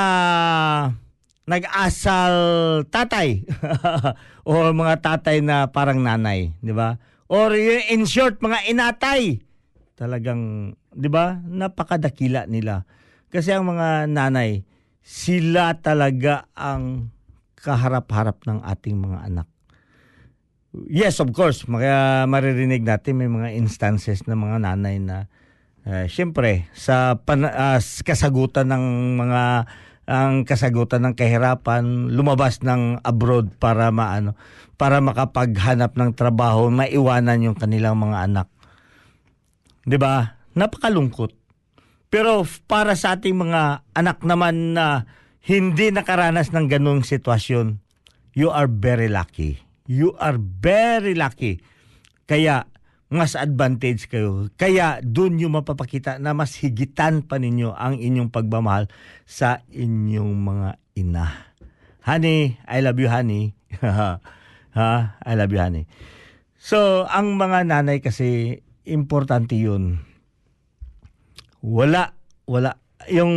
nag-asal 1.43 2.33
tatay 2.87 3.43
o 4.47 4.71
mga 4.71 4.95
tatay 5.01 5.43
na 5.43 5.67
parang 5.67 5.99
nanay, 5.99 6.55
di 6.63 6.71
ba? 6.71 6.95
Or 7.27 7.51
in 7.57 8.05
short, 8.05 8.39
mga 8.39 8.69
inatay. 8.69 9.41
Talagang, 9.97 10.73
di 10.93 11.09
ba? 11.09 11.41
Napakadakila 11.41 12.45
nila. 12.45 12.85
Kasi 13.33 13.49
ang 13.49 13.65
mga 13.65 14.05
nanay, 14.07 14.61
sila 15.01 15.73
talaga 15.81 16.47
ang 16.53 17.09
kaharap-harap 17.57 18.45
ng 18.45 18.61
ating 18.61 18.97
mga 19.01 19.19
anak. 19.25 19.47
Yes, 20.89 21.17
of 21.21 21.33
course, 21.33 21.65
maka, 21.69 22.23
maririnig 22.29 22.85
natin 22.85 23.19
may 23.19 23.29
mga 23.29 23.53
instances 23.57 24.25
ng 24.25 24.37
mga 24.37 24.57
nanay 24.63 24.97
na 24.97 25.29
uh, 25.87 26.05
syempre 26.07 26.67
sa 26.75 27.17
pan, 27.21 27.47
ah, 27.47 27.79
s- 27.79 28.03
kasagutan 28.03 28.69
ng 28.71 29.17
mga 29.19 29.43
ang 30.03 30.43
kasagutan 30.43 30.99
ng 31.07 31.15
kahirapan 31.15 32.11
lumabas 32.11 32.59
ng 32.59 32.99
abroad 33.07 33.55
para 33.55 33.87
maano 33.87 34.35
para 34.75 34.99
makapaghanap 34.99 35.95
ng 35.95 36.11
trabaho 36.11 36.67
maiwanan 36.67 37.39
yung 37.39 37.55
kanilang 37.55 37.95
mga 37.95 38.27
anak 38.27 38.47
'di 39.87 39.95
ba 39.95 40.43
napakalungkot 40.59 41.43
pero 42.13 42.45
para 42.69 42.93
sa 42.93 43.17
ating 43.17 43.33
mga 43.33 43.89
anak 43.97 44.21
naman 44.21 44.77
na 44.77 45.09
hindi 45.41 45.89
nakaranas 45.89 46.53
ng 46.53 46.69
ganung 46.69 47.01
sitwasyon, 47.01 47.81
you 48.37 48.53
are 48.53 48.69
very 48.69 49.09
lucky. 49.09 49.65
You 49.89 50.13
are 50.21 50.37
very 50.37 51.17
lucky. 51.17 51.65
Kaya 52.29 52.69
mas 53.13 53.37
advantage 53.37 54.09
kayo. 54.09 54.49
Kaya 54.57 54.99
doon 55.05 55.37
yung 55.37 55.53
mapapakita 55.53 56.17
na 56.17 56.33
mas 56.33 56.57
higitan 56.57 57.21
pa 57.21 57.37
ninyo 57.37 57.77
ang 57.77 58.01
inyong 58.01 58.33
pagmamahal 58.33 58.89
sa 59.29 59.61
inyong 59.69 60.33
mga 60.33 60.69
ina. 60.97 61.25
Honey, 62.03 62.57
I 62.65 62.81
love 62.81 62.97
you, 62.97 63.07
honey. 63.07 63.53
ha? 64.75 64.97
I 65.21 65.33
love 65.37 65.53
you, 65.53 65.61
honey. 65.61 65.85
So, 66.57 67.05
ang 67.07 67.37
mga 67.37 67.69
nanay 67.69 68.01
kasi, 68.01 68.59
importante 68.83 69.55
yun 69.55 70.03
wala 71.63 72.11
wala 72.43 72.75
yung 73.07 73.31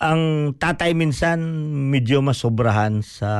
ang 0.00 0.22
tatay 0.56 0.96
minsan 0.96 1.40
medyo 1.92 2.24
masobrahan 2.24 3.04
sa 3.04 3.30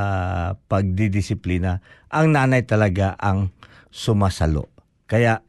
pagdidisiplina 0.69 1.81
ang 2.13 2.37
nanay 2.37 2.69
talaga 2.69 3.17
ang 3.17 3.53
sumasalo 3.89 4.69
kaya 5.07 5.43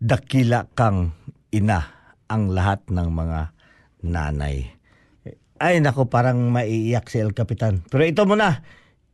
dakila 0.00 0.68
kang 0.72 1.12
ina 1.52 1.84
ang 2.30 2.52
lahat 2.52 2.86
ng 2.88 3.08
mga 3.10 3.40
nanay 4.06 4.70
ay 5.60 5.76
nako 5.84 6.08
parang 6.08 6.48
maiiyak 6.48 7.10
si 7.12 7.20
El 7.20 7.36
Capitan 7.36 7.84
pero 7.84 8.06
ito 8.06 8.24
muna 8.24 8.64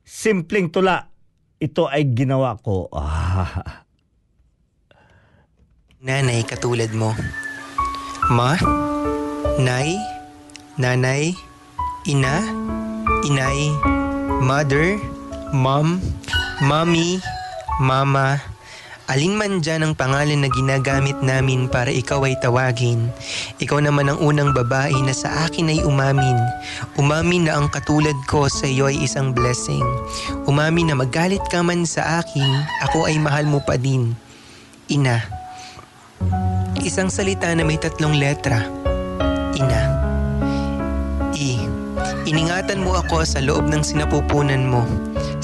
simpleng 0.06 0.70
tula 0.70 1.10
ito 1.58 1.90
ay 1.90 2.12
ginawa 2.14 2.54
ko 2.60 2.86
ah, 2.94 3.82
Nanay 6.06 6.46
katulad 6.46 6.94
mo. 6.94 7.10
Ma? 8.30 8.54
Nay? 9.58 9.98
Nanay? 10.78 11.34
Ina? 12.06 12.46
Inay? 13.26 13.74
Mother? 14.38 15.02
Mom? 15.50 15.98
Mommy? 16.62 17.18
Mama? 17.82 18.38
Alin 19.06 19.38
man 19.38 19.62
dyan 19.62 19.86
ang 19.86 19.94
pangalan 19.94 20.42
na 20.42 20.50
ginagamit 20.50 21.14
namin 21.22 21.70
para 21.70 21.94
ikaw 21.94 22.26
ay 22.26 22.34
tawagin. 22.42 23.06
Ikaw 23.62 23.78
naman 23.78 24.10
ang 24.10 24.18
unang 24.18 24.50
babae 24.50 24.98
na 25.06 25.14
sa 25.14 25.46
akin 25.46 25.70
ay 25.70 25.80
umamin. 25.86 26.34
Umamin 26.98 27.46
na 27.46 27.54
ang 27.54 27.70
katulad 27.70 28.18
ko 28.26 28.50
sa 28.50 28.66
iyo 28.66 28.90
ay 28.90 28.98
isang 28.98 29.30
blessing. 29.30 29.86
Umamin 30.50 30.90
na 30.90 30.98
magalit 30.98 31.42
ka 31.46 31.62
man 31.62 31.86
sa 31.86 32.18
akin, 32.18 32.50
ako 32.82 33.06
ay 33.06 33.14
mahal 33.22 33.46
mo 33.46 33.62
pa 33.62 33.78
din. 33.78 34.10
Ina. 34.90 35.22
Isang 36.82 37.06
salita 37.06 37.46
na 37.54 37.62
may 37.62 37.78
tatlong 37.78 38.18
letra. 38.18 38.66
Ina. 39.54 39.82
I. 41.30 41.62
Iningatan 42.26 42.82
mo 42.82 42.98
ako 42.98 43.22
sa 43.22 43.38
loob 43.38 43.70
ng 43.70 43.86
sinapupunan 43.86 44.66
mo. 44.66 44.82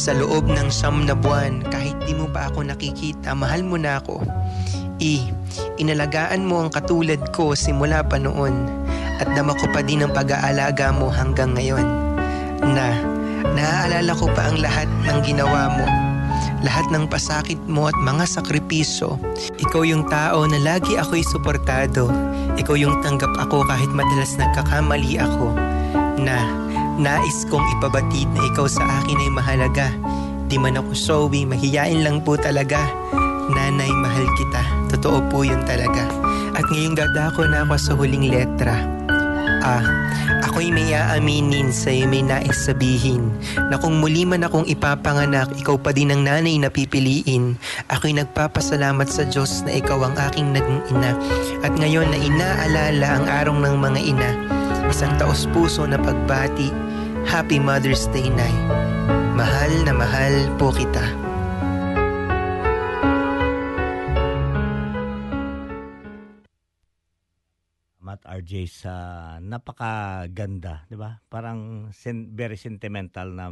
Sa 0.03 0.11
loob 0.19 0.51
ng 0.51 0.67
siyam 0.67 1.07
na 1.07 1.15
buwan, 1.15 1.63
kahit 1.71 1.95
di 2.03 2.11
mo 2.19 2.27
pa 2.27 2.51
ako 2.51 2.67
nakikita, 2.67 3.39
mahal 3.39 3.63
mo 3.63 3.79
na 3.79 4.03
ako. 4.03 4.19
I. 4.99 5.23
Inalagaan 5.79 6.43
mo 6.43 6.59
ang 6.59 6.75
katulad 6.75 7.23
ko 7.31 7.55
simula 7.55 8.03
pa 8.03 8.19
noon. 8.19 8.67
At 9.23 9.31
dama 9.39 9.55
ko 9.55 9.71
pa 9.71 9.79
din 9.79 10.03
ang 10.03 10.11
pag-aalaga 10.11 10.91
mo 10.91 11.07
hanggang 11.07 11.55
ngayon. 11.55 11.87
Na, 12.67 12.99
naaalala 13.55 14.11
ko 14.19 14.27
pa 14.35 14.51
ang 14.51 14.59
lahat 14.59 14.91
ng 15.07 15.23
ginawa 15.23 15.71
mo. 15.71 15.87
Lahat 16.67 16.91
ng 16.91 17.07
pasakit 17.07 17.63
mo 17.71 17.87
at 17.87 17.95
mga 18.03 18.27
sakripisyo. 18.27 19.23
Ikaw 19.63 19.87
yung 19.87 20.11
tao 20.11 20.43
na 20.51 20.59
lagi 20.59 20.99
ako'y 20.99 21.23
suportado. 21.23 22.11
Ikaw 22.59 22.75
yung 22.75 22.99
tanggap 23.07 23.31
ako 23.39 23.63
kahit 23.71 23.95
madalas 23.95 24.35
nagkakamali 24.35 25.23
ako. 25.23 25.55
Na, 26.19 26.43
nais 27.01 27.45
kong 27.49 27.65
ipabatid 27.79 28.29
na 28.35 28.43
ikaw 28.53 28.67
sa 28.69 28.85
akin 29.01 29.21
ay 29.21 29.31
mahalaga. 29.33 29.89
Di 30.49 30.61
man 30.61 30.77
ako 30.77 30.93
showy, 30.93 31.49
mahiyain 31.49 32.05
lang 32.05 32.21
po 32.21 32.37
talaga. 32.37 32.85
Nanay, 33.53 33.89
mahal 33.89 34.27
kita. 34.37 34.63
Totoo 34.93 35.25
po 35.33 35.45
yun 35.45 35.65
talaga. 35.65 36.05
At 36.53 36.69
ngayong 36.69 36.97
dadako 36.97 37.49
na 37.49 37.65
ako 37.65 37.77
sa 37.81 37.93
huling 37.97 38.29
letra. 38.29 38.77
Ah, 39.63 39.83
ako'y 40.43 40.75
may 40.75 40.91
aaminin 40.91 41.71
sa'yo 41.71 42.11
may 42.11 42.19
nais 42.19 42.67
sabihin 42.67 43.31
na 43.71 43.79
kung 43.79 44.03
muli 44.03 44.27
man 44.27 44.43
akong 44.43 44.67
ipapanganak, 44.67 45.55
ikaw 45.55 45.79
pa 45.79 45.95
din 45.95 46.11
ang 46.11 46.27
nanay 46.27 46.59
na 46.59 46.67
pipiliin. 46.67 47.55
Ako'y 47.87 48.11
nagpapasalamat 48.19 49.07
sa 49.07 49.23
Diyos 49.25 49.63
na 49.63 49.79
ikaw 49.79 50.03
ang 50.03 50.19
aking 50.19 50.51
naging 50.51 50.83
ina. 50.91 51.15
At 51.63 51.73
ngayon 51.79 52.11
na 52.11 52.19
inaalala 52.19 53.09
ang 53.23 53.27
araw 53.31 53.55
ng 53.55 53.77
mga 53.79 54.01
ina, 54.03 54.31
isang 54.93 55.17
taos 55.17 55.49
puso 55.57 55.89
na 55.89 55.97
pagbati, 55.97 56.69
Happy 57.25 57.57
Mother's 57.57 58.05
Day, 58.13 58.29
Nay. 58.29 58.53
Mahal 59.33 59.89
na 59.89 59.97
mahal 59.97 60.53
po 60.61 60.69
kita. 60.69 61.01
Matt 68.05 68.21
RJ 68.29 68.69
sa 68.69 68.95
napakaganda, 69.41 70.85
'di 70.93 71.01
ba? 71.01 71.25
Parang 71.33 71.89
sen- 71.97 72.37
very 72.37 72.61
sentimental 72.61 73.33
na 73.33 73.49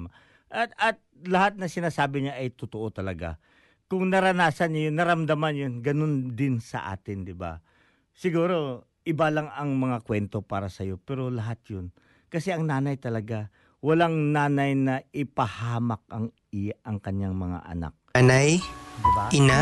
at 0.53 0.77
at 0.77 1.01
lahat 1.25 1.57
na 1.57 1.73
sinasabi 1.73 2.29
niya 2.29 2.37
ay 2.37 2.53
totoo 2.53 2.93
talaga. 2.93 3.41
Kung 3.89 4.13
naranasan 4.13 4.77
niyo 4.77 4.93
yun, 4.93 5.01
naramdaman 5.01 5.57
yun, 5.57 5.75
ganun 5.81 6.37
din 6.37 6.61
sa 6.61 6.93
atin, 6.93 7.25
'di 7.25 7.33
ba? 7.33 7.65
Siguro 8.13 8.90
iba 9.05 9.27
lang 9.33 9.49
ang 9.53 9.77
mga 9.77 10.05
kwento 10.05 10.45
para 10.45 10.69
sa 10.69 10.85
iyo, 10.85 11.01
pero 11.01 11.33
lahat 11.33 11.61
'yun. 11.69 11.93
Kasi 12.31 12.55
ang 12.55 12.69
nanay 12.69 12.95
talaga, 13.01 13.51
walang 13.83 14.31
nanay 14.31 14.77
na 14.77 15.03
ipahamak 15.11 16.05
ang 16.13 16.31
i 16.55 16.71
ang 16.85 17.01
kanyang 17.03 17.35
mga 17.35 17.59
anak, 17.65 17.95
Nanay, 18.15 18.61
'di 18.61 19.11
ba? 19.17 19.25
ina, 19.35 19.61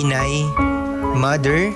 inay, 0.00 0.34
mother, 1.18 1.70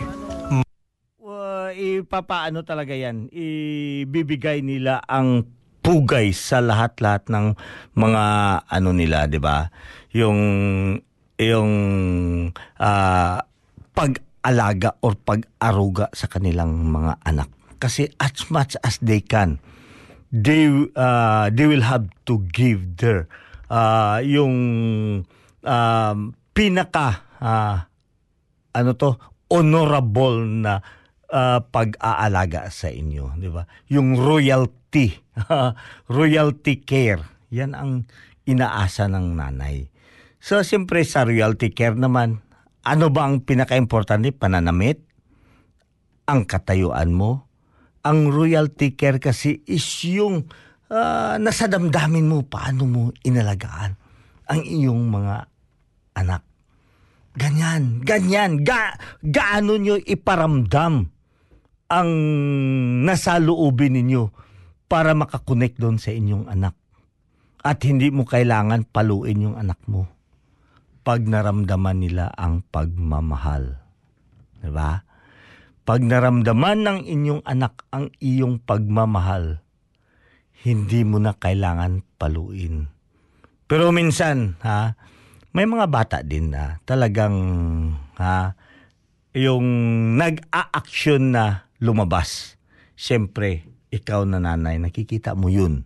uh, 1.23 1.71
ipapaano 1.75 2.65
talaga 2.65 2.95
yan, 2.97 3.29
ibibigay 3.31 4.65
nila 4.65 5.03
ang 5.07 5.47
pugay 5.83 6.31
sa 6.31 6.63
lahat-lahat 6.63 7.27
ng 7.27 7.59
mga 7.99 8.25
ano 8.71 8.91
nila, 8.95 9.27
'di 9.27 9.39
ba? 9.43 9.69
Yung 10.15 10.39
yung 11.43 11.71
ah, 12.79 13.43
pag-alaga 14.43 14.99
or 15.07 15.15
pag-aruga 15.15 16.11
sa 16.11 16.27
kanilang 16.27 16.91
mga 16.91 17.23
anak. 17.23 17.49
Kasi 17.79 18.11
as 18.19 18.51
much 18.51 18.75
as 18.83 18.99
they 18.99 19.23
can, 19.23 19.63
they 20.35 20.67
uh, 20.99 21.47
they 21.55 21.71
will 21.71 21.87
have 21.87 22.11
to 22.27 22.43
give 22.51 22.99
their 22.99 23.31
uh, 23.71 24.19
yung 24.23 24.55
um, 25.63 26.19
pinaka 26.51 27.23
ah, 27.39 27.87
ano 28.75 28.91
to 28.99 29.15
honorable 29.47 30.43
na 30.43 30.83
ah, 31.31 31.63
pag-aalaga 31.63 32.67
sa 32.71 32.91
inyo, 32.91 33.39
di 33.39 33.47
ba? 33.47 33.63
Yung 33.95 34.19
royalty, 34.19 35.15
royalty 36.19 36.83
care. 36.83 37.23
Yan 37.55 37.79
ang 37.79 38.11
inaasa 38.43 39.07
ng 39.07 39.39
nanay. 39.39 39.87
So 40.43 40.59
siyempre 40.67 41.07
sa 41.07 41.23
royalty 41.23 41.71
care 41.71 41.95
naman, 41.95 42.43
ano 42.83 43.15
ba 43.15 43.31
ang 43.31 43.47
pinaka-importante? 43.47 44.35
Pananamit, 44.35 45.03
ang 46.27 46.43
katayuan 46.47 47.15
mo. 47.15 47.47
Ang 48.03 48.35
royalty 48.35 48.99
care 48.99 49.23
kasi 49.23 49.63
is 49.71 49.87
yung 50.11 50.51
ah, 50.91 51.39
nasa 51.39 51.71
damdamin 51.71 52.27
mo 52.27 52.43
paano 52.43 52.83
mo 52.91 53.03
inalagaan 53.23 53.95
ang 54.51 54.61
iyong 54.67 55.07
mga 55.07 55.37
anak. 56.19 56.43
Ganyan, 57.39 58.03
ganyan. 58.03 58.67
Ga, 58.67 58.99
gaano 59.23 59.79
nyo 59.79 59.97
iparamdam 59.97 61.09
ang 61.89 62.11
nasa 63.07 63.39
loobin 63.39 63.95
ninyo 63.97 64.29
para 64.91 65.15
makakonect 65.15 65.79
doon 65.79 65.97
sa 65.97 66.11
inyong 66.11 66.51
anak. 66.51 66.75
At 67.63 67.79
hindi 67.87 68.11
mo 68.11 68.27
kailangan 68.27 68.91
paluin 68.91 69.47
yung 69.47 69.57
anak 69.57 69.79
mo 69.87 70.22
pag 71.03 71.27
naramdaman 71.27 71.99
nila 71.99 72.31
ang 72.39 72.63
pagmamahal. 72.71 73.83
Diba? 74.63 75.03
Pag 75.83 76.01
naramdaman 76.07 76.87
ng 76.87 77.01
inyong 77.03 77.43
anak 77.43 77.83
ang 77.91 78.15
iyong 78.23 78.63
pagmamahal, 78.63 79.59
hindi 80.63 81.03
mo 81.03 81.19
na 81.19 81.35
kailangan 81.35 82.07
paluin. 82.23 82.87
Pero 83.67 83.91
minsan, 83.91 84.55
ha, 84.63 84.95
may 85.51 85.67
mga 85.67 85.91
bata 85.91 86.19
din 86.23 86.55
na 86.55 86.79
talagang 86.87 87.35
ha, 88.15 88.55
yung 89.35 89.67
nag-a-action 90.15 91.35
na 91.35 91.67
lumabas. 91.83 92.55
Siyempre, 92.95 93.67
ikaw 93.91 94.23
na 94.23 94.39
nanay, 94.39 94.79
nakikita 94.79 95.35
mo 95.35 95.51
yun. 95.51 95.83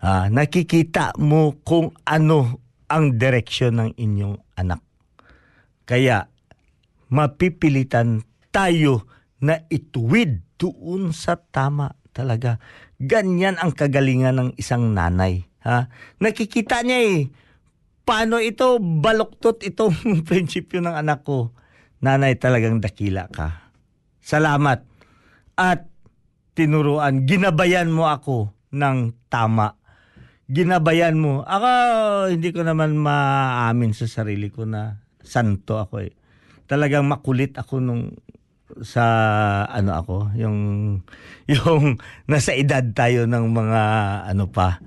Ah, 0.00 0.32
nakikita 0.32 1.12
mo 1.20 1.60
kung 1.60 1.92
ano 2.08 2.63
ang 2.88 3.16
direksyon 3.16 3.80
ng 3.80 3.90
inyong 3.96 4.36
anak. 4.58 4.80
Kaya, 5.84 6.28
mapipilitan 7.12 8.24
tayo 8.48 9.06
na 9.44 9.60
ituwid 9.68 10.40
doon 10.56 11.12
sa 11.12 11.36
tama 11.36 11.92
talaga. 12.14 12.62
Ganyan 12.96 13.60
ang 13.60 13.74
kagalingan 13.74 14.38
ng 14.38 14.50
isang 14.56 14.94
nanay. 14.96 15.44
Ha? 15.66 15.90
Nakikita 16.22 16.80
niya 16.86 16.98
eh, 17.04 17.18
paano 18.06 18.40
ito 18.40 18.78
baluktot 18.80 19.60
itong 19.66 19.94
prinsipyo 20.28 20.80
ng 20.80 20.94
anak 20.94 21.26
ko. 21.26 21.52
Nanay 22.04 22.36
talagang 22.36 22.80
dakila 22.80 23.28
ka. 23.32 23.72
Salamat. 24.20 24.84
At 25.56 25.88
tinuruan, 26.56 27.24
ginabayan 27.28 27.92
mo 27.92 28.08
ako 28.08 28.52
ng 28.72 29.28
tama. 29.28 29.76
Ginabayan 30.44 31.16
mo. 31.16 31.40
Ako, 31.40 31.68
hindi 32.28 32.52
ko 32.52 32.60
naman 32.60 33.00
maamin 33.00 33.96
sa 33.96 34.04
sarili 34.04 34.52
ko 34.52 34.68
na 34.68 35.00
santo 35.24 35.80
ako 35.80 36.04
eh. 36.04 36.12
Talagang 36.68 37.08
makulit 37.08 37.56
ako 37.56 37.80
nung 37.80 38.12
sa 38.84 39.04
ano 39.70 39.92
ako, 39.96 40.16
yung 40.36 40.58
yung 41.52 41.96
nasa 42.26 42.52
edad 42.56 42.82
tayo 42.92 43.24
ng 43.28 43.44
mga 43.52 43.82
ano 44.34 44.44
pa, 44.50 44.80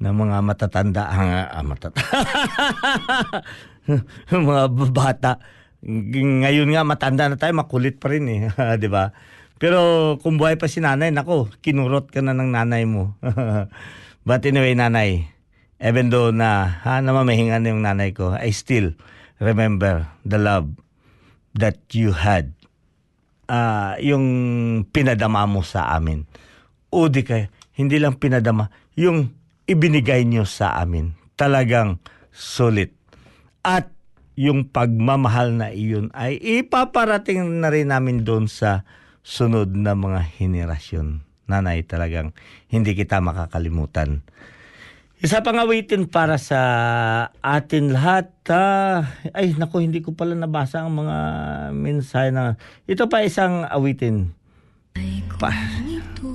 ng 0.00 0.14
mga 0.14 0.36
matatanda, 0.44 1.02
ah, 1.08 1.48
ah, 1.50 1.64
matatanda. 1.64 2.20
mga 4.48 4.64
bata. 4.92 5.32
Ng- 5.82 6.46
Ngayon 6.46 6.68
nga 6.72 6.82
matanda 6.86 7.26
na 7.26 7.36
tayo, 7.36 7.52
makulit 7.56 7.98
pa 7.98 8.12
rin 8.12 8.24
eh, 8.30 8.40
'di 8.80 8.88
ba? 8.88 9.12
Pero 9.60 10.16
kung 10.24 10.40
buhay 10.40 10.58
pa 10.58 10.66
si 10.66 10.82
nanay, 10.82 11.14
nako, 11.14 11.46
kinurot 11.62 12.10
ka 12.10 12.18
na 12.18 12.34
ng 12.34 12.50
nanay 12.50 12.82
mo. 12.82 13.14
But 14.22 14.46
anyway, 14.46 14.78
nanay, 14.78 15.26
even 15.82 16.14
though 16.14 16.30
na 16.30 16.78
ha, 16.86 17.02
namamahinga 17.02 17.58
na 17.58 17.68
yung 17.74 17.82
nanay 17.82 18.14
ko, 18.14 18.34
I 18.38 18.54
still 18.54 18.94
remember 19.42 20.06
the 20.22 20.38
love 20.38 20.70
that 21.58 21.82
you 21.90 22.14
had. 22.14 22.54
Ah, 23.50 23.98
yung 23.98 24.24
pinadama 24.94 25.44
mo 25.50 25.66
sa 25.66 25.90
amin. 25.98 26.24
O 26.94 27.10
di 27.10 27.26
kaya, 27.26 27.50
hindi 27.74 27.98
lang 27.98 28.16
pinadama, 28.16 28.70
yung 28.94 29.34
ibinigay 29.66 30.22
nyo 30.22 30.46
sa 30.46 30.78
amin. 30.78 31.18
Talagang 31.34 31.98
sulit. 32.30 32.94
At 33.66 33.90
yung 34.38 34.70
pagmamahal 34.70 35.52
na 35.52 35.68
iyon 35.74 36.08
ay 36.16 36.40
ipaparating 36.40 37.60
na 37.60 37.68
rin 37.68 37.92
namin 37.92 38.24
doon 38.24 38.48
sa 38.48 38.86
sunod 39.20 39.76
na 39.76 39.92
mga 39.92 40.20
henerasyon. 40.40 41.31
Nanay, 41.50 41.82
talagang 41.82 42.30
hindi 42.70 42.94
kita 42.94 43.18
makakalimutan. 43.18 44.22
Isa 45.22 45.38
pang 45.38 45.54
awitin 45.62 46.10
para 46.10 46.34
sa 46.34 46.60
atin 47.38 47.94
lahat. 47.94 48.34
ah, 48.50 49.06
ay, 49.30 49.54
naku, 49.54 49.78
hindi 49.78 50.02
ko 50.02 50.18
pala 50.18 50.34
nabasa 50.34 50.82
ang 50.82 50.98
mga 50.98 51.18
mensahe 51.70 52.34
na... 52.34 52.58
Ito 52.90 53.06
pa 53.06 53.22
isang 53.22 53.62
awitin. 53.62 54.34
Pa, 55.38 55.50
Ito, 55.82 56.30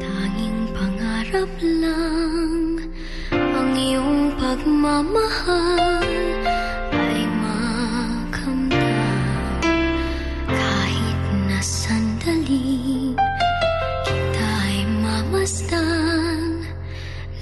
tanging 0.00 0.60
pangarap 0.76 1.52
lang 1.60 2.84
Ang 3.32 3.70
iyong 3.72 4.36
pagmamahal 4.36 6.25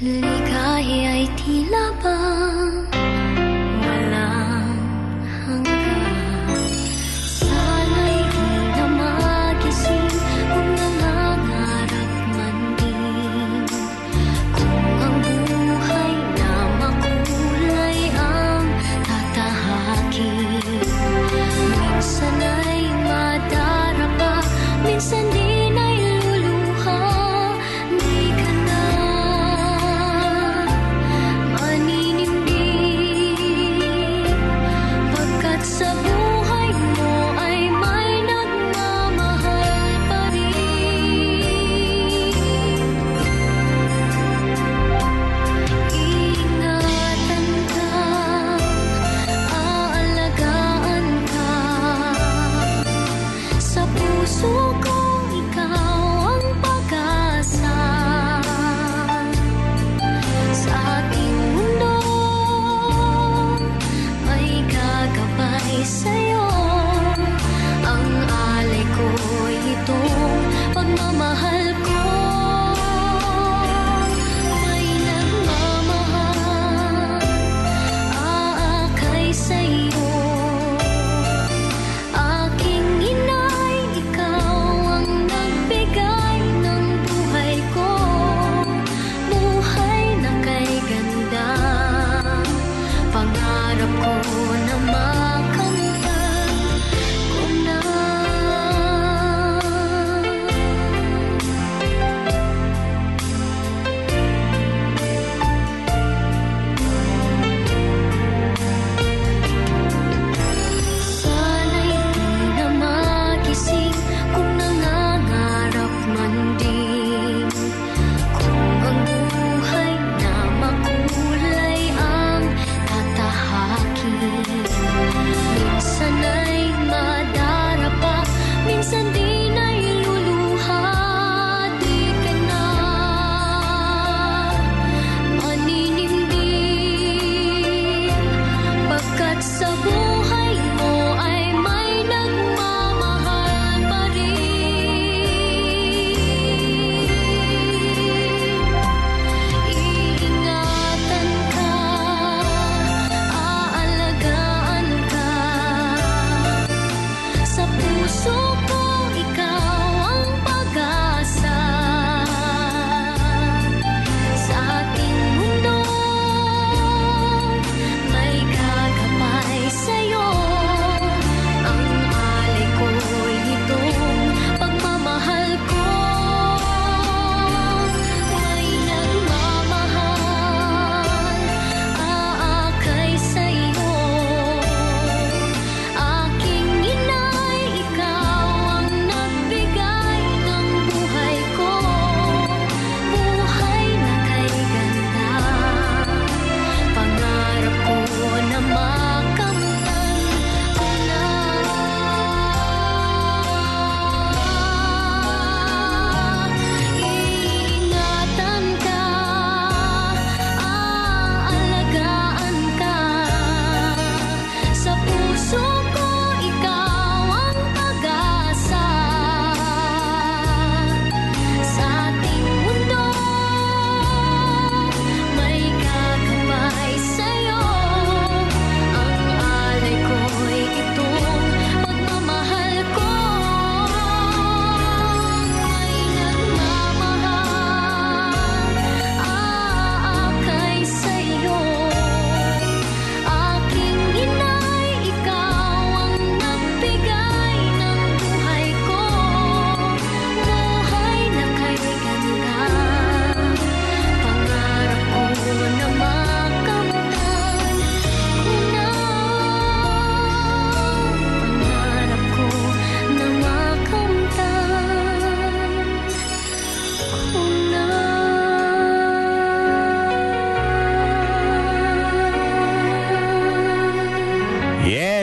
Ligay 0.04 0.88
ay 1.08 1.24
tila 1.32 1.88
ba 2.04 2.12
walang 2.12 2.83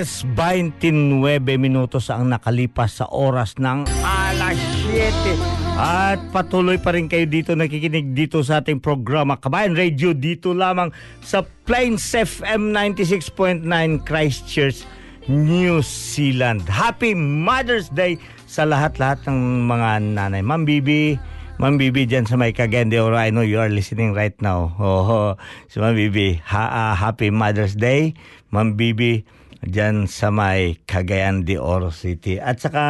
29 0.03 0.89
minutos 1.61 2.09
ang 2.09 2.29
nakalipas 2.29 3.01
sa 3.01 3.05
oras 3.09 3.57
ng 3.61 3.86
alas 4.01 4.57
7. 4.89 5.61
At 5.78 6.19
patuloy 6.36 6.78
pa 6.78 6.93
rin 6.93 7.07
kayo 7.07 7.26
dito 7.26 7.55
nakikinig 7.55 8.13
dito 8.13 8.43
sa 8.43 8.61
ating 8.61 8.84
programa 8.84 9.39
Kabayan 9.39 9.73
Radio 9.73 10.11
dito 10.11 10.51
lamang 10.51 10.91
sa 11.23 11.41
Plains 11.65 12.03
FM 12.11 12.76
96.9 12.76 13.65
Christchurch, 14.03 14.84
New 15.26 15.80
Zealand. 15.86 16.65
Happy 16.67 17.15
Mother's 17.17 17.88
Day 17.89 18.19
sa 18.45 18.67
lahat-lahat 18.67 19.23
ng 19.30 19.65
mga 19.65 19.89
nanay. 20.17 20.43
Ma'am 20.43 20.67
Bibi, 20.67 21.15
Ma'am 21.61 21.78
Bibi 21.78 22.09
dyan 22.09 22.26
sa 22.26 22.41
may 22.41 22.57
Cagayan 22.57 22.89
de 22.89 22.97
Oro, 22.97 23.13
I 23.13 23.30
know 23.30 23.45
you 23.45 23.61
are 23.61 23.69
listening 23.69 24.17
right 24.17 24.34
now. 24.41 24.73
Oh, 24.82 25.38
so 25.69 25.80
Ma'am 25.80 25.93
Bibi, 25.93 26.41
ha- 26.41 26.91
ah, 26.91 26.93
Happy 26.97 27.30
Mother's 27.30 27.78
Day. 27.78 28.17
Ma'am 28.49 28.73
Bibi, 28.73 29.21
dyan 29.66 30.09
sa 30.09 30.34
may 30.34 30.82
Cagayan 30.89 31.45
de 31.45 31.62
Oro 31.62 31.93
City. 31.93 32.41
At 32.41 32.62
saka 32.62 32.84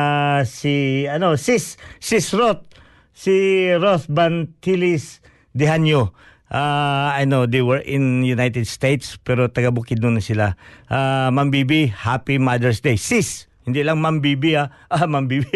si, 0.47 1.05
ano, 1.07 1.35
sis, 1.35 1.75
sis 1.99 2.31
Roth, 2.31 2.63
si 3.11 3.67
Roth 3.75 4.07
Bantilis 4.07 5.19
Dehanyo. 5.51 6.15
Ah, 6.51 7.15
I 7.15 7.23
know 7.23 7.47
they 7.47 7.63
were 7.63 7.79
in 7.79 8.27
United 8.27 8.67
States 8.67 9.15
pero 9.15 9.47
taga 9.47 9.71
Bukidnon 9.71 10.19
na 10.19 10.23
sila. 10.23 10.59
Ah, 10.91 11.31
Ma'am 11.31 11.47
Bibi, 11.47 11.91
Happy 11.91 12.39
Mother's 12.39 12.83
Day. 12.83 12.99
Sis, 12.99 13.47
hindi 13.63 13.83
lang 13.87 14.03
Ma'am 14.03 14.19
Bibi 14.19 14.59
ah. 14.59 14.67
Ah, 14.91 15.07
Ma'am 15.07 15.31
Bibi. 15.31 15.47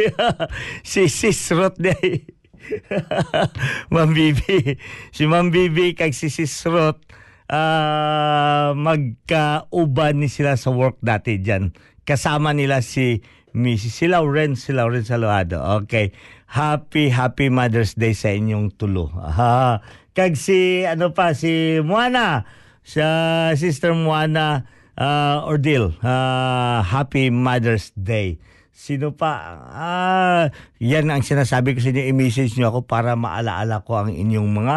si 0.87 1.11
Sis 1.11 1.51
Roth 1.51 1.75
Day. 1.75 2.23
Ma'am 3.93 4.11
Bibi. 4.15 4.79
Si 5.11 5.27
Ma'am 5.27 5.51
Bibi 5.51 5.95
kag 5.99 6.15
si 6.15 6.31
Sis 6.31 6.63
Roth 6.63 7.03
ah 7.49 8.73
magkauban 8.73 10.21
ni 10.21 10.27
sila 10.31 10.57
sa 10.57 10.73
work 10.73 11.01
dati 11.01 11.39
dyan. 11.41 11.73
Kasama 12.05 12.53
nila 12.53 12.85
si 12.85 13.25
Mrs. 13.55 13.91
Si 13.95 14.05
Lauren, 14.11 14.59
si 14.59 14.75
Lauren 14.75 15.07
Salvado. 15.07 15.63
Okay. 15.83 16.11
Happy, 16.51 17.09
happy 17.09 17.47
Mother's 17.49 17.95
Day 17.95 18.13
sa 18.13 18.29
inyong 18.29 18.75
tulo. 18.75 19.09
Aha. 19.15 19.81
Kag 20.11 20.35
si, 20.37 20.83
ano 20.83 21.15
pa, 21.15 21.31
si 21.33 21.79
Moana. 21.81 22.45
Sa 22.85 23.49
Sister 23.57 23.97
Moana 23.97 24.69
uh, 24.99 25.47
Ordil. 25.47 25.95
Ah, 26.03 26.85
happy 26.85 27.31
Mother's 27.31 27.89
Day. 27.95 28.37
Sino 28.75 29.15
pa? 29.15 29.63
Ah, 29.71 30.43
yan 30.83 31.07
ang 31.07 31.23
sinasabi 31.23 31.73
ko 31.73 31.79
sa 31.79 31.95
inyo. 31.95 32.11
I-message 32.11 32.59
nyo 32.59 32.75
ako 32.75 32.79
para 32.85 33.15
maalaala 33.15 33.81
ko 33.87 34.03
ang 34.03 34.11
inyong 34.11 34.51
mga 34.51 34.75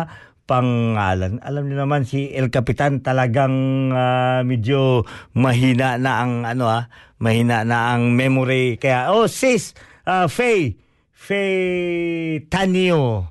pangalan. 0.49 1.45
Alam 1.45 1.69
niyo 1.69 1.85
naman 1.85 2.09
si 2.09 2.33
El 2.33 2.49
Capitan 2.49 3.05
talagang 3.05 3.53
ah, 3.93 4.41
medyo 4.41 5.05
mahina 5.37 6.01
na 6.01 6.25
ang 6.25 6.49
ano 6.49 6.65
ah, 6.73 6.89
mahina 7.21 7.69
na 7.69 7.93
ang 7.93 8.17
memory. 8.17 8.81
Kaya 8.81 9.13
oh 9.13 9.29
sis, 9.29 9.77
uh, 10.09 10.25
Faye, 10.27 10.81
Faye 11.13 12.49
Tanio, 12.49 13.29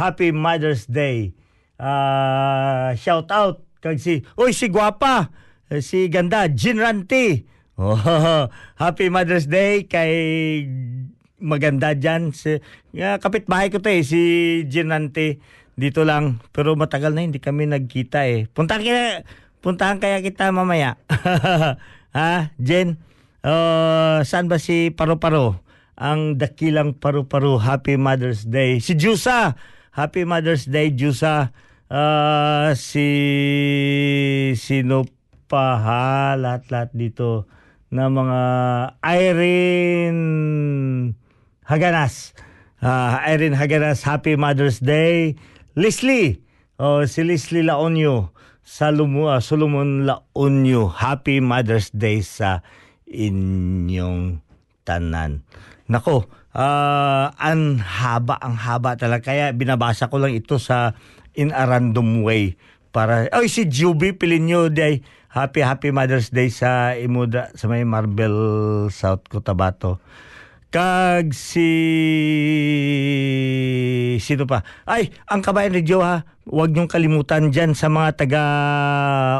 Happy 0.00 0.32
Mother's 0.32 0.88
Day. 0.88 1.36
Ah, 1.76 2.96
shout 2.96 3.28
out 3.28 3.60
kag 3.84 4.00
si 4.00 4.24
Oy 4.40 4.56
si 4.56 4.72
gwapa, 4.72 5.28
eh, 5.68 5.84
si 5.84 6.08
ganda 6.08 6.48
Jean 6.48 6.80
Ranti. 6.80 7.44
Oh, 7.74 7.98
happy 8.78 9.10
Mother's 9.10 9.50
Day 9.50 9.90
kay 9.90 10.14
maganda 11.42 11.90
dyan. 11.92 12.30
Si, 12.30 12.62
yeah, 12.94 13.18
kapitbahay 13.18 13.66
ko 13.68 13.82
to 13.82 13.90
eh, 13.90 14.06
si 14.06 14.22
Ginante. 14.70 15.42
Dito 15.74 16.06
lang. 16.06 16.42
Pero 16.54 16.78
matagal 16.78 17.14
na 17.14 17.26
hindi 17.26 17.42
kami 17.42 17.66
nagkita 17.66 18.26
eh. 18.30 18.46
Puntahan 18.50 18.82
kaya, 18.82 19.26
puntahan 19.58 19.98
kaya 19.98 20.22
kita 20.22 20.50
mamaya. 20.54 20.98
ha, 22.16 22.54
Jen? 22.58 22.98
Uh, 23.44 24.24
saan 24.24 24.48
ba 24.48 24.56
si 24.62 24.94
Paro-Paro? 24.94 25.60
Ang 25.98 26.38
dakilang 26.38 26.94
Paro-Paro. 26.96 27.58
Happy 27.58 27.98
Mother's 27.98 28.46
Day. 28.46 28.78
Si 28.78 28.94
Jusa! 28.94 29.58
Happy 29.94 30.26
Mother's 30.26 30.66
Day, 30.66 30.90
Jusa. 30.90 31.54
Uh, 31.86 32.74
si... 32.74 33.06
Sino 34.58 35.06
pa 35.46 35.78
ha? 35.78 36.34
Lahat-lahat 36.34 36.90
dito 36.90 37.46
na 37.94 38.10
mga 38.10 38.40
Irene 39.06 40.22
Haganas. 41.62 42.34
Ah, 42.82 43.22
Irene 43.30 43.54
Haganas, 43.54 44.02
Happy 44.02 44.34
Mother's 44.34 44.82
Day. 44.82 45.38
Leslie, 45.74 46.38
oh, 46.78 47.02
si 47.02 47.26
Leslie 47.26 47.66
Laonyo. 47.66 48.30
Salumo, 48.62 49.26
ah, 49.28 49.42
Solomon 49.42 50.06
Laonyo, 50.06 50.86
Happy 50.86 51.42
Mother's 51.42 51.90
Day 51.90 52.22
sa 52.22 52.62
inyong 53.10 54.38
tanan. 54.86 55.42
Nako, 55.90 56.30
ah, 56.54 57.34
ang 57.42 57.82
haba, 57.82 58.38
ang 58.38 58.54
haba 58.54 58.94
talaga. 58.94 59.34
Kaya 59.34 59.50
binabasa 59.50 60.06
ko 60.06 60.22
lang 60.22 60.38
ito 60.38 60.62
sa 60.62 60.94
in 61.34 61.50
a 61.50 61.66
random 61.66 62.22
way 62.22 62.54
para 62.94 63.26
oy 63.34 63.50
si 63.50 63.66
Juby 63.66 64.14
Pilinyo 64.14 64.70
day 64.70 65.02
happy 65.26 65.66
happy 65.66 65.90
Mother's 65.90 66.30
Day 66.30 66.46
sa 66.46 66.94
Imuda 66.94 67.50
sa 67.58 67.66
may 67.66 67.82
Marbel 67.82 68.86
South 68.94 69.26
Cotabato 69.26 69.98
kag 70.74 71.30
si 71.30 71.70
sino 74.18 74.42
pa? 74.42 74.66
Ay 74.82 75.14
ang 75.30 75.38
kabayan 75.38 75.70
radio 75.70 76.02
ha? 76.02 76.26
Huwag 76.50 76.74
niyong 76.74 76.90
kalimutan 76.90 77.54
dyan 77.54 77.78
sa 77.78 77.86
mga 77.86 78.18
taga 78.18 78.44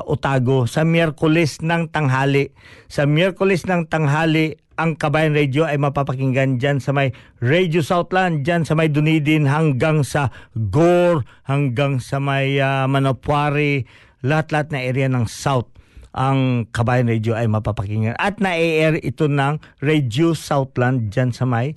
Otago. 0.06 0.70
Sa 0.70 0.86
Miyerkules 0.86 1.58
ng 1.58 1.90
tanghali. 1.90 2.54
Sa 2.86 3.10
Miyerkules 3.10 3.66
ng 3.66 3.90
tanghali 3.90 4.62
ang 4.74 4.98
Kabayan 4.98 5.38
Radio 5.38 5.62
ay 5.62 5.78
mapapakinggan 5.78 6.58
dyan 6.58 6.82
sa 6.82 6.90
may 6.90 7.14
Radio 7.38 7.78
Southland, 7.78 8.42
dyan 8.42 8.66
sa 8.66 8.74
may 8.74 8.90
Dunedin 8.90 9.46
hanggang 9.46 10.02
sa 10.02 10.34
Gore, 10.50 11.22
hanggang 11.46 12.02
sa 12.02 12.18
may 12.18 12.58
uh, 12.58 12.90
Manopuari, 12.90 13.86
lahat-lahat 14.26 14.74
na 14.74 14.82
area 14.82 15.06
ng 15.06 15.30
South 15.30 15.73
ang 16.14 16.70
Kabayan 16.70 17.10
Radio 17.10 17.34
ay 17.34 17.50
mapapakinggan. 17.50 18.14
At 18.16 18.38
na-air 18.38 19.02
ito 19.02 19.26
ng 19.26 19.58
Radio 19.82 20.32
Southland 20.32 21.10
dyan 21.10 21.34
sa 21.34 21.44
may 21.44 21.74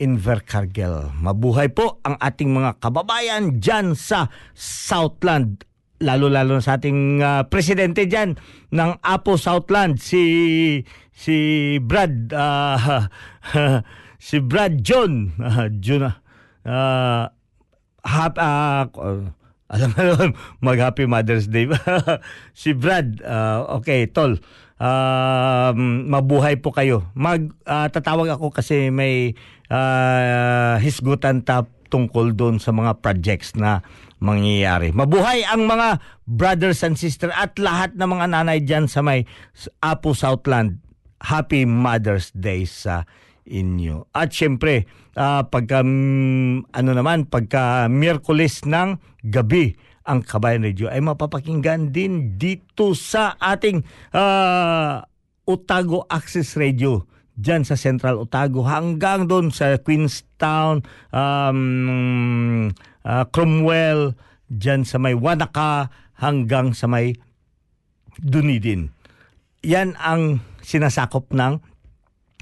Invercargill. 0.00 1.12
Mabuhay 1.20 1.68
po 1.68 2.00
ang 2.06 2.16
ating 2.16 2.48
mga 2.48 2.80
kababayan 2.80 3.60
dyan 3.60 3.92
sa 3.92 4.32
Southland 4.56 5.68
lalo-lalo 6.00 6.64
sa 6.64 6.80
ating 6.80 7.20
ah, 7.20 7.44
presidente 7.44 8.08
diyan 8.08 8.32
ng 8.72 8.90
Apo 9.04 9.36
Southland 9.36 10.00
si 10.00 10.80
si 11.12 11.36
Brad 11.76 12.32
ah, 12.32 13.12
si 14.16 14.40
Brad 14.40 14.80
John 14.80 15.36
uh, 15.36 15.68
John 15.76 16.08
ah, 16.64 17.28
hap, 18.00 18.34
ah, 18.40 18.88
alam 19.74 19.94
mo 19.94 20.02
naman, 20.02 20.30
mag 20.58 20.78
Happy 20.82 21.06
Mother's 21.06 21.46
Day 21.46 21.70
si 22.60 22.74
Brad 22.74 23.22
ah, 23.22 23.78
okay 23.78 24.10
tol 24.10 24.42
um, 24.82 26.10
mabuhay 26.10 26.58
po 26.58 26.74
kayo 26.74 27.06
mag 27.14 27.54
ah, 27.70 27.86
tatawag 27.86 28.34
ako 28.34 28.50
kasi 28.50 28.90
may 28.90 29.38
ah, 29.70 30.82
hisgutan 30.82 31.46
tap 31.46 31.70
tungkol 31.90 32.32
doon 32.38 32.62
sa 32.62 32.70
mga 32.70 33.02
projects 33.02 33.58
na 33.58 33.82
mangyayari. 34.22 34.94
Mabuhay 34.94 35.42
ang 35.42 35.66
mga 35.66 35.98
brothers 36.24 36.86
and 36.86 36.94
sisters 36.94 37.34
at 37.34 37.58
lahat 37.58 37.98
ng 37.98 38.06
mga 38.06 38.26
nanay 38.30 38.62
dyan 38.62 38.86
sa 38.86 39.02
may 39.02 39.26
Apo 39.82 40.14
Southland. 40.14 40.78
Happy 41.20 41.66
Mother's 41.68 42.32
Day 42.32 42.64
sa 42.64 43.04
inyo. 43.44 44.08
At 44.14 44.32
syempre, 44.32 44.88
ah, 45.16 45.46
pagka 45.46 45.82
mm, 45.82 46.74
ano 46.74 46.90
naman, 46.92 47.26
pagka 47.26 47.86
Miyerkules 47.90 48.66
ng 48.66 48.98
gabi, 49.26 49.74
ang 50.10 50.26
Kabayan 50.26 50.66
Radio 50.66 50.90
ay 50.90 50.98
mapapakinggan 51.04 51.94
din 51.94 52.34
dito 52.34 52.98
sa 52.98 53.38
ating 53.38 53.86
ah, 54.16 55.06
Otago 55.46 56.06
Access 56.10 56.58
Radio 56.58 57.06
dyan 57.40 57.64
sa 57.64 57.78
Central 57.78 58.20
Otago 58.20 58.66
hanggang 58.68 59.24
doon 59.24 59.48
sa 59.48 59.80
Queenstown, 59.80 60.84
um, 61.14 62.68
ah, 63.06 63.24
Cromwell, 63.32 64.12
dyan 64.50 64.82
sa 64.82 64.98
may 64.98 65.14
Wanaka 65.14 65.88
hanggang 66.18 66.74
sa 66.76 66.90
may 66.90 67.16
Dunedin. 68.20 68.92
Yan 69.64 69.96
ang 69.96 70.44
sinasakop 70.60 71.32
ng 71.32 71.62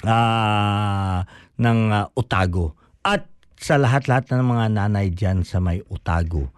ah, 0.08 1.22
ng 1.58 1.78
ah, 1.90 2.06
Otago. 2.14 2.78
At 3.02 3.26
sa 3.58 3.76
lahat-lahat 3.76 4.30
ng 4.30 4.42
mga 4.42 4.66
nanay 4.78 5.10
dyan 5.10 5.42
sa 5.42 5.58
may 5.58 5.82
Otago, 5.90 6.54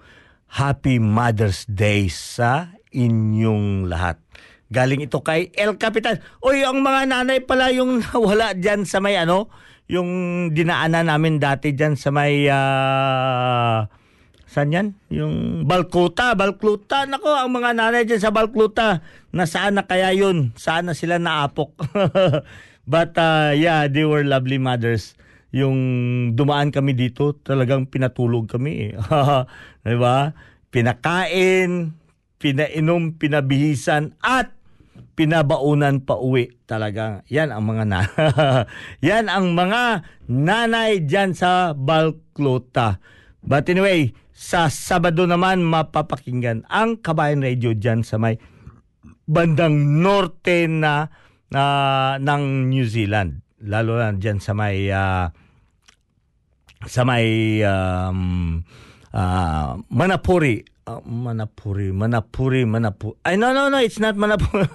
Happy 0.51 1.01
Mother's 1.01 1.65
Day 1.65 2.13
sa 2.13 2.77
inyong 2.93 3.89
lahat. 3.89 4.21
Galing 4.71 5.03
ito 5.03 5.19
kay 5.25 5.51
El 5.57 5.81
Capitan. 5.81 6.23
Oy, 6.45 6.63
ang 6.63 6.79
mga 6.85 7.11
nanay 7.11 7.43
pala 7.43 7.75
yung 7.75 8.05
wala 8.29 8.55
dyan 8.55 8.87
sa 8.87 9.03
may 9.03 9.19
ano, 9.19 9.51
yung 9.91 10.11
dinaanan 10.55 11.11
namin 11.11 11.43
dati 11.43 11.75
dyan 11.75 11.99
sa 11.99 12.15
may 12.15 12.47
ah, 12.47 13.91
Saan 14.51 14.75
yan? 14.75 14.99
Yung 15.15 15.63
Balcluta, 15.63 16.35
Balcluta. 16.35 17.07
Nako, 17.07 17.39
ang 17.39 17.55
mga 17.55 17.71
nanay 17.71 18.03
dyan 18.03 18.19
sa 18.19 18.35
Balcluta. 18.35 18.99
Nasaan 19.31 19.79
na 19.79 19.87
kaya 19.87 20.11
yun? 20.11 20.51
Saan 20.59 20.91
na 20.91 20.95
sila 20.99 21.23
naapok? 21.23 21.71
But 22.87 23.17
uh, 23.17 23.53
yeah, 23.57 23.87
they 23.89 24.05
were 24.05 24.25
lovely 24.25 24.61
mothers. 24.61 25.17
Yung 25.51 25.77
dumaan 26.39 26.71
kami 26.71 26.95
dito, 26.95 27.35
talagang 27.35 27.91
pinatulog 27.91 28.47
kami. 28.47 28.95
eh. 28.95 28.99
'Di 29.83 29.97
ba? 29.99 30.31
Pinakain, 30.71 31.99
pinainom, 32.39 33.19
pinabihisan 33.19 34.15
at 34.23 34.55
pinabaunan 35.19 36.01
pa 36.01 36.17
uwi 36.17 36.55
talaga. 36.65 37.27
Yan 37.29 37.51
ang 37.53 37.65
mga 37.67 37.85
na 37.85 38.01
Yan 39.07 39.27
ang 39.27 39.53
mga 39.53 40.07
nanay 40.31 41.03
diyan 41.05 41.35
sa 41.35 41.75
Balclota. 41.75 43.03
But 43.43 43.69
anyway, 43.69 44.15
sa 44.31 44.73
Sabado 44.73 45.29
naman 45.29 45.61
mapapakinggan 45.61 46.65
ang 46.73 46.97
Kabayan 47.03 47.45
Radio 47.45 47.77
diyan 47.77 48.01
sa 48.01 48.17
may 48.17 48.41
bandang 49.29 50.01
norte 50.01 50.65
na 50.65 51.13
na 51.51 52.17
ng 52.23 52.71
New 52.71 52.87
Zealand. 52.87 53.43
Lalo 53.61 53.99
na 53.99 54.15
diyan 54.15 54.39
sa 54.39 54.55
may 54.57 54.89
ah, 54.89 55.35
sa 56.87 57.03
may 57.05 57.61
um, 57.67 58.63
ah, 59.13 59.77
Manapuri. 59.91 60.65
Manapuri, 60.91 61.95
Manapuri, 61.95 62.67
Manapuri. 62.67 63.15
Ay, 63.23 63.39
no, 63.39 63.55
no, 63.55 63.71
no, 63.71 63.79
it's 63.79 64.03
not 64.03 64.19
Manapuri. 64.19 64.67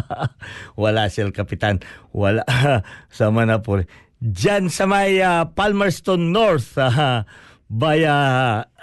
Wala 0.80 1.12
si 1.12 1.20
El 1.20 1.36
Capitan. 1.36 1.84
Wala 2.16 2.40
sa 3.12 3.28
Manapuri. 3.28 3.84
Diyan 4.24 4.72
sa 4.72 4.88
may 4.88 5.20
ah, 5.20 5.44
Palmerston 5.52 6.32
North, 6.32 6.78
ah, 6.80 7.28
baya 7.68 8.16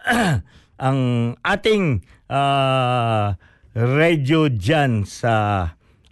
ang 0.86 0.99
ating 1.41 2.05
ah, 2.30 3.34
radio 3.74 4.51
dyan 4.51 5.07
sa 5.07 5.65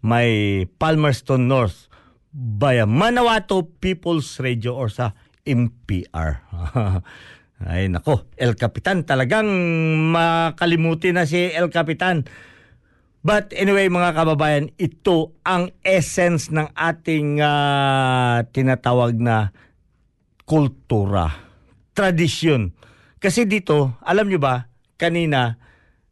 may 0.06 0.64
Palmerston 0.80 1.50
North 1.50 1.90
via 2.34 2.86
Manawato 2.86 3.66
People's 3.66 4.38
Radio 4.40 4.78
or 4.78 4.88
sa 4.94 5.18
MPR. 5.44 6.46
Ay 7.70 7.92
nako, 7.92 8.24
El 8.40 8.56
Capitan 8.56 9.04
talagang 9.04 9.50
makalimutin 10.16 11.20
na 11.20 11.28
si 11.28 11.52
El 11.52 11.68
Capitan. 11.68 12.24
But 13.20 13.52
anyway 13.52 13.92
mga 13.92 14.16
kababayan, 14.16 14.72
ito 14.80 15.36
ang 15.44 15.76
essence 15.84 16.56
ng 16.56 16.72
ating 16.72 17.44
ah, 17.44 18.48
tinatawag 18.48 19.20
na 19.20 19.52
kultura, 20.48 21.36
tradisyon. 21.92 22.72
Kasi 23.20 23.44
dito, 23.44 24.00
alam 24.08 24.32
nyo 24.32 24.40
ba, 24.40 24.72
kanina, 24.96 25.60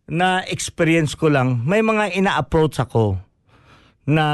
na 0.08 0.44
experience 0.44 1.16
ko 1.16 1.32
lang, 1.32 1.64
may 1.64 1.80
mga 1.80 2.16
ina-approach 2.16 2.80
ako 2.80 3.20
na 4.08 4.28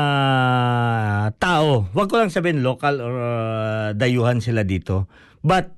tao. 1.41 1.89
Wag 1.97 2.07
ko 2.07 2.21
lang 2.21 2.30
sabihin 2.30 2.61
local 2.61 3.01
or 3.01 3.13
uh, 3.17 3.89
dayuhan 3.97 4.38
sila 4.38 4.61
dito. 4.61 5.09
But 5.41 5.74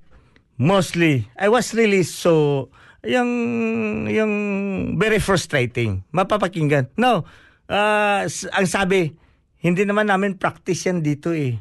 mostly, 0.60 1.32
I 1.40 1.48
was 1.48 1.72
really 1.72 2.04
so 2.04 2.68
yung 3.08 3.32
yung 4.12 4.34
very 5.00 5.24
frustrating. 5.24 6.04
Mapapakinggan. 6.12 6.92
No. 7.00 7.24
s- 8.28 8.52
ang 8.52 8.68
sabi, 8.68 9.16
hindi 9.64 9.88
naman 9.88 10.12
namin 10.12 10.36
practice 10.36 10.92
yan 10.92 11.00
dito 11.00 11.32
eh. 11.32 11.56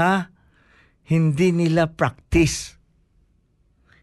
Ha? 0.00 0.32
Hindi 1.04 1.52
nila 1.52 1.92
practice. 1.92 2.80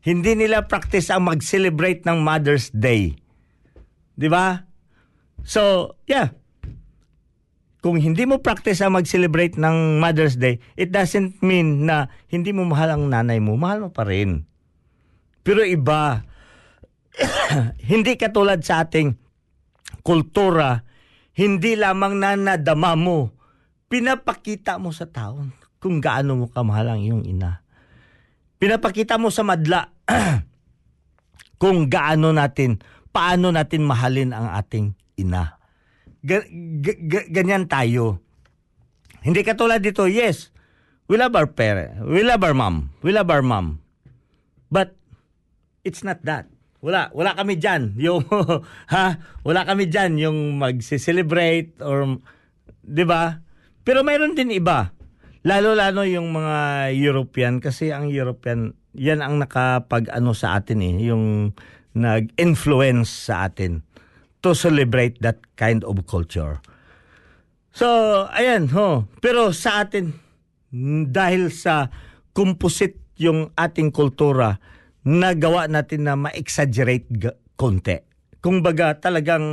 Hindi 0.05 0.37
nila 0.37 0.69
practice 0.69 1.09
ang 1.09 1.27
mag-celebrate 1.27 2.05
ng 2.05 2.21
Mother's 2.21 2.69
Day. 2.71 3.17
'Di 4.15 4.29
ba? 4.31 4.63
So, 5.43 5.93
yeah. 6.07 6.36
Kung 7.87 8.03
hindi 8.03 8.27
mo 8.27 8.43
practice 8.43 8.83
ang 8.83 8.99
mag-celebrate 8.99 9.55
ng 9.55 10.03
Mother's 10.03 10.35
Day, 10.35 10.59
it 10.75 10.91
doesn't 10.91 11.39
mean 11.39 11.87
na 11.87 12.11
hindi 12.27 12.51
mo 12.51 12.67
mahal 12.67 12.99
ang 12.99 13.07
nanay 13.07 13.39
mo. 13.39 13.55
Mahal 13.55 13.87
mo 13.87 13.95
pa 13.95 14.03
rin. 14.03 14.43
Pero 15.39 15.63
iba, 15.63 16.19
hindi 17.95 18.19
katulad 18.19 18.59
sa 18.59 18.83
ating 18.83 19.15
kultura, 20.03 20.83
hindi 21.31 21.79
lamang 21.79 22.19
na 22.19 22.35
nadama 22.35 22.99
mo, 22.99 23.31
pinapakita 23.87 24.75
mo 24.83 24.91
sa 24.91 25.07
tao 25.07 25.47
kung 25.79 26.03
gaano 26.03 26.43
mo 26.43 26.51
kamahal 26.51 26.91
ang 26.91 26.99
iyong 26.99 27.23
ina. 27.23 27.63
Pinapakita 28.59 29.15
mo 29.15 29.31
sa 29.31 29.47
madla 29.47 29.95
kung 31.63 31.87
gaano 31.87 32.35
natin, 32.35 32.83
paano 33.15 33.47
natin 33.55 33.87
mahalin 33.87 34.35
ang 34.35 34.51
ating 34.59 34.91
ina. 35.15 35.56
Ga- 36.25 36.49
ga- 36.81 37.01
ga- 37.05 37.29
ganyan 37.29 37.69
tayo. 37.69 38.21
Hindi 39.21 39.43
katulad 39.43 39.83
dito, 39.83 40.07
yes, 40.07 40.53
we 41.11 41.19
love 41.19 41.35
our 41.35 41.49
parent, 41.49 41.99
we 42.05 42.23
love 42.23 42.41
our 42.45 42.55
mom, 42.55 42.93
we 43.03 43.11
love 43.11 43.27
our 43.27 43.43
mom. 43.43 43.83
But 44.71 44.95
it's 45.83 46.03
not 46.03 46.23
that. 46.27 46.47
Wala, 46.79 47.09
wala 47.11 47.33
kami 47.33 47.57
diyan 47.57 47.95
yung 48.05 48.23
ha, 48.93 49.17
wala 49.41 49.61
kami 49.65 49.89
diyan 49.89 50.11
yung 50.21 50.37
magse-celebrate 50.61 51.81
or 51.81 52.21
'di 52.85 53.03
ba? 53.03 53.41
Pero 53.81 54.05
mayroon 54.05 54.37
din 54.37 54.53
iba. 54.53 54.93
Lalo-lalo 55.47 56.03
yung 56.03 56.35
mga 56.35 56.91
European 56.91 57.63
kasi 57.63 57.95
ang 57.95 58.11
European 58.11 58.75
yan 58.97 59.23
ang 59.23 59.39
nakapag 59.39 60.11
ano 60.11 60.35
sa 60.35 60.59
atin 60.59 60.83
eh, 60.83 61.07
yung 61.07 61.55
nag-influence 61.97 63.31
sa 63.31 63.47
atin 63.49 63.86
to 64.41 64.53
celebrate 64.53 65.17
that 65.21 65.41
kind 65.57 65.81
of 65.83 65.97
culture. 66.05 66.61
So, 67.77 67.85
ayan, 68.33 68.73
ho. 68.73 69.05
Pero 69.21 69.53
sa 69.53 69.85
atin, 69.85 70.17
dahil 71.13 71.53
sa 71.53 71.93
composite 72.33 72.97
yung 73.21 73.53
ating 73.53 73.93
kultura, 73.93 74.57
nagawa 75.05 75.69
natin 75.69 76.09
na 76.09 76.17
ma-exaggerate 76.17 77.05
konti. 77.53 77.97
Kung 78.41 78.65
baga, 78.65 78.97
talagang 78.97 79.45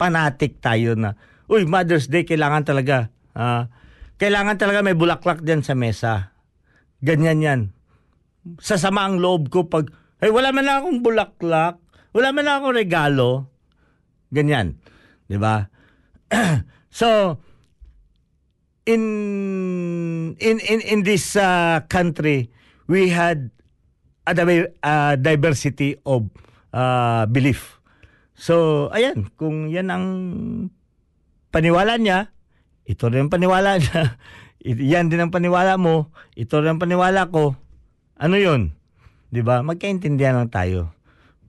fanatic 0.00 0.60
tayo 0.64 0.96
na, 0.96 1.16
uy, 1.48 1.68
Mother's 1.68 2.08
Day, 2.08 2.24
kailangan 2.24 2.64
talaga, 2.64 3.12
ah, 3.36 3.68
kailangan 4.16 4.56
talaga 4.56 4.80
may 4.80 4.96
bulaklak 4.96 5.44
dyan 5.44 5.60
sa 5.60 5.76
mesa. 5.76 6.32
Ganyan 7.04 7.44
yan. 7.44 7.60
Sasama 8.60 9.04
ang 9.04 9.20
loob 9.20 9.52
ko 9.52 9.68
pag, 9.68 9.92
ay, 10.20 10.32
wala 10.32 10.52
man 10.52 10.64
lang 10.64 10.80
akong 10.80 11.00
bulaklak, 11.04 11.76
wala 12.16 12.28
man 12.32 12.44
lang 12.44 12.56
akong 12.60 12.76
regalo, 12.76 13.49
Ganyan. 14.30 14.78
'Di 15.30 15.38
ba? 15.38 15.70
so 16.90 17.38
in 18.86 19.02
in 20.38 20.56
in 20.58 20.78
in 20.82 21.00
this 21.06 21.38
uh, 21.38 21.82
country 21.86 22.50
we 22.90 23.10
had 23.10 23.50
a 24.26 24.34
uh, 24.82 25.14
diversity 25.18 25.98
of 26.06 26.30
uh, 26.74 27.26
belief. 27.30 27.78
So 28.34 28.88
ayan, 28.90 29.30
kung 29.38 29.70
yan 29.70 29.90
ang 29.90 30.06
paniwala 31.54 31.98
niya, 31.98 32.32
ito 32.86 33.06
rin 33.10 33.26
ang 33.26 33.32
paniwala 33.32 33.78
niya. 33.78 34.18
yan 34.94 35.10
din 35.12 35.22
ang 35.22 35.34
paniwala 35.34 35.78
mo, 35.78 36.10
ito 36.34 36.58
rin 36.58 36.74
ang 36.74 36.82
paniwala 36.82 37.30
ko. 37.30 37.54
Ano 38.18 38.36
'yun? 38.38 38.74
'Di 39.30 39.42
ba? 39.46 39.62
Magkaintindihan 39.62 40.34
lang 40.34 40.50
tayo. 40.50 40.94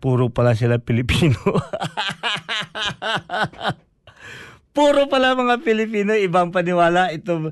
Puro 0.01 0.34
pala 0.34 0.57
sila 0.57 0.82
Pilipino. 0.82 1.38
Puro 4.75 5.11
pala 5.11 5.36
mga 5.36 5.59
Pilipino, 5.61 6.15
ibang 6.15 6.55
paniwala. 6.55 7.11
Ito, 7.11 7.51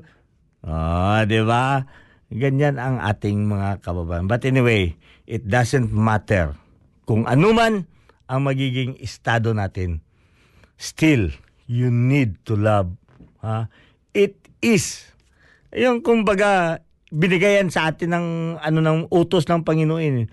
ah, 0.64 1.20
di 1.28 1.40
ba? 1.44 1.84
Ganyan 2.30 2.80
ang 2.80 2.96
ating 3.02 3.44
mga 3.44 3.84
kababayan. 3.84 4.30
But 4.30 4.46
anyway, 4.46 4.96
it 5.28 5.44
doesn't 5.44 5.92
matter 5.92 6.56
kung 7.04 7.26
ano 7.26 7.50
man 7.52 7.90
ang 8.30 8.40
magiging 8.46 8.96
estado 9.02 9.50
natin. 9.50 10.00
Still, 10.80 11.34
you 11.66 11.90
need 11.90 12.40
to 12.46 12.56
love. 12.56 12.94
Ha? 13.42 13.68
It 14.14 14.38
is. 14.62 15.10
Yung 15.74 16.00
kumbaga, 16.00 16.80
binigayan 17.10 17.68
sa 17.68 17.90
atin 17.90 18.14
ng 18.14 18.26
ano 18.62 18.78
ng 18.78 18.98
utos 19.10 19.44
ng 19.50 19.66
Panginoon. 19.66 20.24
eh. 20.24 20.28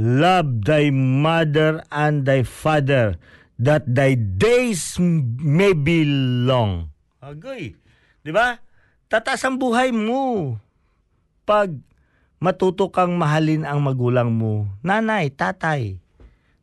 Love 0.00 0.64
thy 0.64 0.88
mother 0.88 1.84
and 1.92 2.24
thy 2.24 2.40
father 2.40 3.20
that 3.62 3.86
thy 3.86 4.18
days 4.18 4.98
may 5.38 5.72
be 5.72 6.02
long. 6.42 6.90
Agoy. 7.22 7.78
'Di 8.26 8.34
ba? 8.34 8.58
Tataas 9.06 9.46
ang 9.46 9.60
buhay 9.62 9.94
mo 9.94 10.56
pag 11.46 11.70
matuto 12.42 12.90
kang 12.90 13.14
mahalin 13.14 13.62
ang 13.62 13.78
magulang 13.78 14.34
mo. 14.34 14.66
Nanay, 14.82 15.30
tatay. 15.30 16.02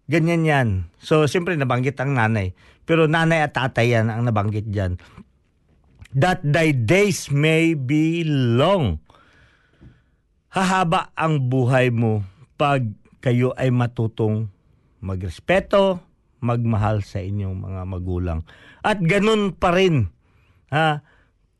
Ganyan 0.10 0.43
yan. 0.43 0.68
So, 1.00 1.30
siyempre 1.30 1.56
nabanggit 1.56 1.95
ang 2.02 2.18
nanay. 2.18 2.52
Pero 2.84 3.06
nanay 3.06 3.45
at 3.45 3.54
tatay 3.54 3.93
yan 3.93 4.10
ang 4.10 4.26
nabanggit 4.26 4.68
dyan. 4.68 4.97
That 6.18 6.41
thy 6.41 6.74
days 6.74 7.30
may 7.30 7.78
be 7.78 8.26
long. 8.26 8.97
Hahaba 10.50 11.14
ang 11.14 11.47
buhay 11.47 11.93
mo 11.93 12.26
pag 12.58 12.82
kayo 13.22 13.54
ay 13.54 13.70
matutong 13.70 14.50
magrespeto, 14.97 16.02
magmahal 16.40 17.04
sa 17.04 17.20
inyong 17.24 17.56
mga 17.60 17.82
magulang. 17.88 18.40
At 18.84 19.00
ganun 19.04 19.56
pa 19.56 19.76
rin. 19.76 20.12
Ha? 20.70 21.04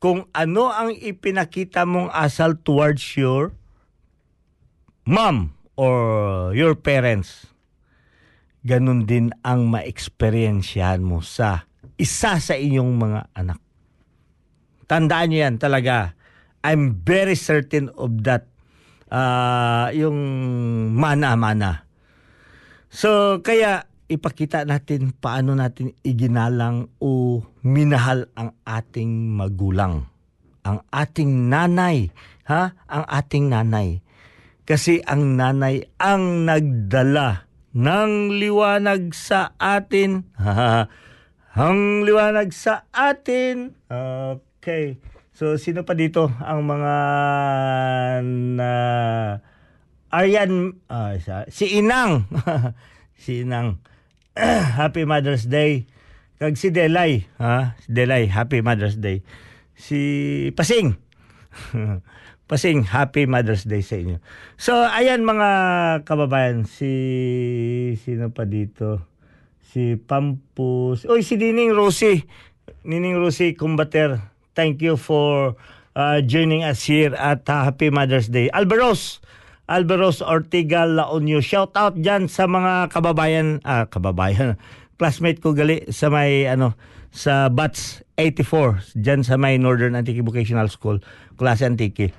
kung 0.00 0.26
ano 0.32 0.72
ang 0.72 0.96
ipinakita 0.96 1.84
mong 1.84 2.08
asal 2.10 2.56
towards 2.56 3.04
your 3.20 3.52
mom 5.04 5.52
or 5.76 6.50
your 6.56 6.72
parents, 6.72 7.52
ganun 8.64 9.04
din 9.04 9.28
ang 9.44 9.68
ma-experiensyahan 9.68 11.04
mo 11.04 11.20
sa 11.20 11.68
isa 12.00 12.40
sa 12.40 12.54
inyong 12.56 12.92
mga 12.96 13.20
anak. 13.36 13.60
Tandaan 14.88 15.28
nyo 15.30 15.38
yan 15.44 15.56
talaga. 15.60 16.16
I'm 16.64 16.96
very 17.04 17.36
certain 17.36 17.92
of 17.94 18.24
that. 18.24 18.48
ah, 19.10 19.90
yung 19.90 20.14
mana-mana. 20.94 21.82
So, 22.94 23.42
kaya 23.42 23.89
ipakita 24.10 24.66
natin 24.66 25.14
paano 25.14 25.54
natin 25.54 25.94
iginalang 26.02 26.90
o 26.98 27.40
minahal 27.62 28.26
ang 28.34 28.58
ating 28.66 29.30
magulang. 29.30 30.10
Ang 30.66 30.82
ating 30.90 31.46
nanay. 31.46 32.10
Ha? 32.50 32.74
Ang 32.90 33.04
ating 33.06 33.46
nanay. 33.46 34.02
Kasi 34.66 34.98
ang 35.06 35.38
nanay 35.38 35.86
ang 36.02 36.42
nagdala 36.42 37.46
ng 37.70 38.34
liwanag 38.34 39.14
sa 39.14 39.54
atin. 39.56 40.26
ang 41.54 42.02
liwanag 42.02 42.50
sa 42.50 42.90
atin. 42.90 43.78
Okay. 43.86 44.98
So, 45.30 45.56
sino 45.56 45.86
pa 45.86 45.94
dito 45.94 46.28
ang 46.42 46.66
mga 46.66 46.94
na 48.58 48.72
Aryan, 50.10 50.74
isa- 51.14 51.46
si 51.48 51.78
Inang. 51.78 52.26
si 53.22 53.46
Inang. 53.46 53.78
Happy 54.80 55.04
Mother's 55.04 55.44
Day. 55.44 55.84
Kag 56.40 56.56
si 56.56 56.72
Delay, 56.72 57.28
ha? 57.36 57.76
Si 57.84 57.92
Delay, 57.92 58.24
Happy 58.24 58.64
Mother's 58.64 58.96
Day. 58.96 59.20
Si 59.76 60.48
Pasing. 60.56 60.96
Pasing, 62.50 62.82
Happy 62.88 63.28
Mother's 63.28 63.68
Day 63.68 63.84
sa 63.84 64.00
inyo. 64.00 64.18
So, 64.56 64.72
ayan 64.74 65.22
mga 65.22 65.48
kababayan, 66.08 66.64
si 66.64 66.90
sino 68.00 68.32
pa 68.32 68.48
dito? 68.48 69.04
Si 69.70 69.94
Pampus. 70.00 71.06
Oy, 71.06 71.22
si 71.22 71.36
Nining 71.36 71.76
Rosie. 71.76 72.24
Nining 72.82 73.20
Rosie 73.20 73.54
Combater. 73.54 74.18
Thank 74.56 74.82
you 74.82 74.96
for 74.96 75.54
uh, 75.94 76.18
joining 76.24 76.64
us 76.66 76.82
here 76.82 77.14
at 77.14 77.46
uh, 77.46 77.70
Happy 77.70 77.92
Mother's 77.92 78.26
Day. 78.32 78.50
Alberos. 78.50 79.22
Alberos 79.70 80.18
Ortiga 80.18 80.82
La 80.82 81.06
Unio. 81.14 81.38
Shout 81.38 81.78
out 81.78 81.94
dyan 81.94 82.26
sa 82.26 82.50
mga 82.50 82.90
kababayan, 82.90 83.62
ah, 83.62 83.86
kababayan, 83.86 84.58
classmate 84.98 85.38
ko 85.38 85.54
gali 85.54 85.86
sa 85.94 86.10
may, 86.10 86.50
ano, 86.50 86.74
sa 87.14 87.46
BATS 87.46 88.02
84, 88.18 88.98
dyan 88.98 89.22
sa 89.22 89.38
may 89.38 89.62
Northern 89.62 89.94
Antique 89.94 90.26
Vocational 90.26 90.66
School, 90.66 90.98
klase 91.38 91.62
Antique. 91.62 92.10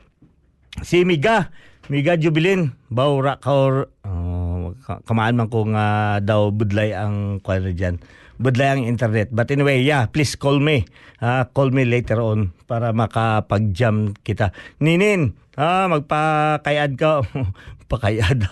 Si 0.79 1.03
Miga, 1.03 1.51
Miga 1.91 2.15
Jubilin, 2.15 2.71
Baura 2.87 3.35
Kaur, 3.35 3.91
oh, 4.07 4.71
ka- 4.87 5.03
kamaan 5.03 5.35
man 5.35 5.51
ko 5.51 5.67
nga 5.67 6.17
daw 6.23 6.55
budlay 6.55 6.95
ang 6.95 7.43
kwan 7.43 7.67
na 7.67 7.75
dyan. 7.75 7.99
Budlay 8.41 8.73
ang 8.73 8.89
internet. 8.89 9.29
But 9.29 9.53
anyway, 9.53 9.85
yeah, 9.85 10.09
please 10.09 10.33
call 10.33 10.57
me. 10.57 10.89
Ah, 11.21 11.45
call 11.45 11.69
me 11.69 11.85
later 11.85 12.17
on 12.17 12.49
para 12.65 12.89
makapag-jam 12.89 14.17
kita. 14.25 14.49
Ninin, 14.81 15.37
ah, 15.55 15.85
magpakayad 15.85 16.97
ka. 16.97 17.21
Pakayad. 17.91 18.41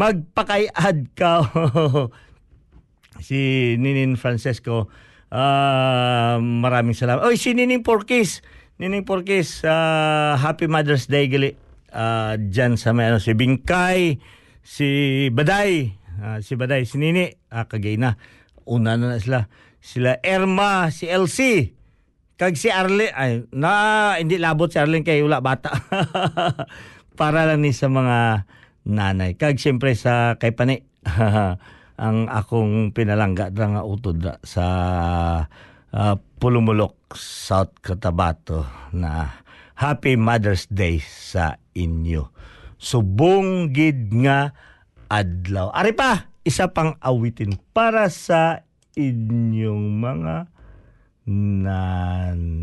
magpakayad 0.00 0.98
ka. 1.14 1.46
si 3.26 3.74
Ninin 3.78 4.18
Francesco. 4.18 4.90
Ah, 5.30 6.38
maraming 6.40 6.94
salamat. 6.94 7.26
Oy, 7.26 7.38
si 7.38 7.54
Nining 7.54 7.82
Porkis. 7.82 8.42
Nining 8.76 9.08
Porkis, 9.08 9.64
ah, 9.64 10.36
Happy 10.38 10.68
Mother's 10.68 11.08
Day 11.08 11.26
gali. 11.26 11.56
Ah, 11.90 12.36
dyan 12.36 12.76
sa 12.76 12.92
may 12.92 13.08
ano, 13.08 13.18
si 13.18 13.32
Bingkay, 13.32 14.20
si 14.60 14.88
Baday, 15.32 15.96
ah, 16.22 16.38
si 16.40 16.54
Baday, 16.54 16.84
si 16.88 16.96
Nini, 17.00 17.28
ah, 17.52 17.68
kagay 17.68 18.00
na. 18.00 18.16
Una 18.66 18.98
na 18.98 19.14
na 19.14 19.18
sila. 19.22 19.46
Sila 19.78 20.18
Erma, 20.24 20.90
si 20.90 21.06
LC, 21.06 21.70
kag 22.36 22.58
si 22.58 22.68
Arlen, 22.68 23.12
ay, 23.16 23.48
na, 23.54 24.18
hindi 24.20 24.36
labot 24.36 24.68
si 24.68 24.76
Arlen 24.76 25.06
kay 25.06 25.24
wala 25.24 25.40
bata. 25.40 25.72
Para 27.20 27.48
lang 27.48 27.64
ni 27.64 27.72
sa 27.72 27.88
mga 27.88 28.44
nanay. 28.84 29.40
Kag 29.40 29.56
siyempre 29.56 29.96
sa 29.96 30.36
kay 30.36 30.52
Pani, 30.52 30.76
ang 32.06 32.18
akong 32.28 32.92
pinalangga 32.92 33.48
dra 33.48 33.72
nga 33.72 33.82
utod 33.88 34.20
sa 34.44 34.64
ah, 35.96 36.16
Pulumulok, 36.36 37.16
South 37.16 37.80
Cotabato 37.80 38.90
na 38.92 39.40
Happy 39.80 40.20
Mother's 40.20 40.68
Day 40.68 41.00
sa 41.00 41.56
inyo. 41.72 42.28
Subong 42.76 43.72
gid 43.72 44.12
nga 44.12 44.52
adlaw. 45.10 45.70
Ari 45.74 45.92
pa, 45.96 46.30
isa 46.46 46.70
pang 46.70 46.94
awitin 47.02 47.58
para 47.74 48.06
sa 48.10 48.62
inyong 48.94 49.98
mga 49.98 50.46
nanay. 51.26 52.56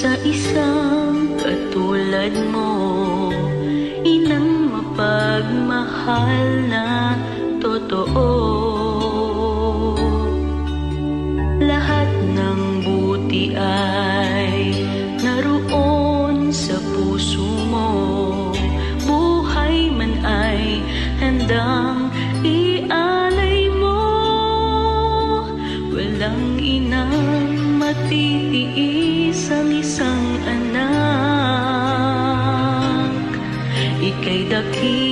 Sa 0.00 0.16
isang 0.24 1.36
katulad 1.36 2.32
mo? 2.48 3.28
Inang 4.00 4.72
mapagmahal 4.72 6.40
na 6.72 7.20
totoo. 7.60 8.28
Lahat 11.60 12.08
ng 12.32 12.80
buti 12.80 13.52
ay 13.60 14.72
naroon 15.20 16.48
sa 16.48 16.80
puso 16.96 17.44
mo. 17.68 17.92
Buhay 19.04 19.92
man 19.92 20.16
ay 20.24 20.80
handang 21.20 22.08
ialay 22.40 23.68
mo. 23.76 24.00
Walang 25.92 26.56
inang 26.56 27.12
matitiis 27.76 29.09
ang 29.50 29.70
isang 29.74 30.38
anak. 30.46 31.10
Ika'y 33.98 34.46
dakila 34.46 35.09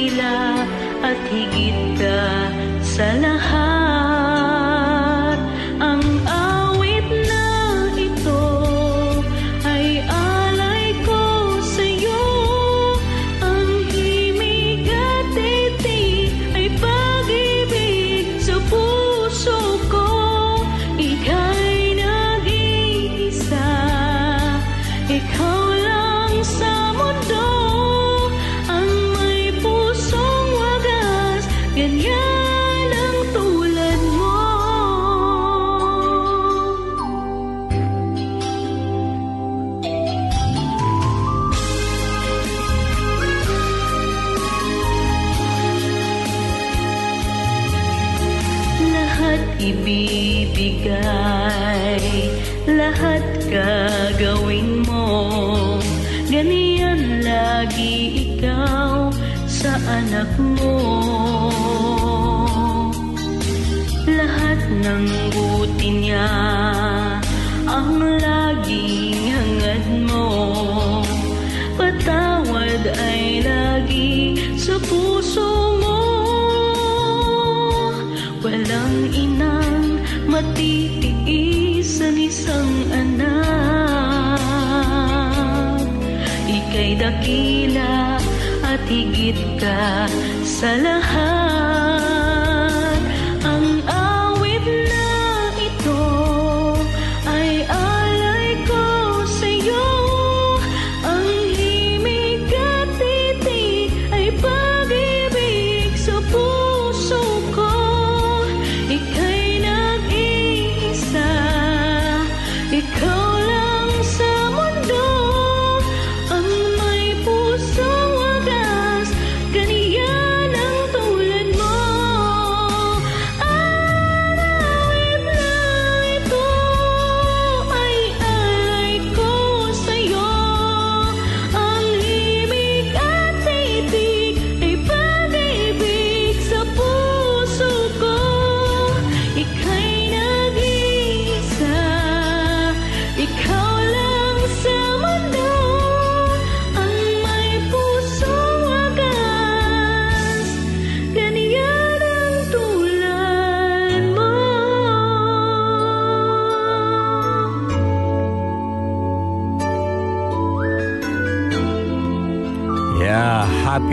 dakila 87.08 88.20
at 88.68 88.84
higit 88.84 89.40
ka 89.56 90.04
sa 90.44 90.76
lahat 90.76 91.47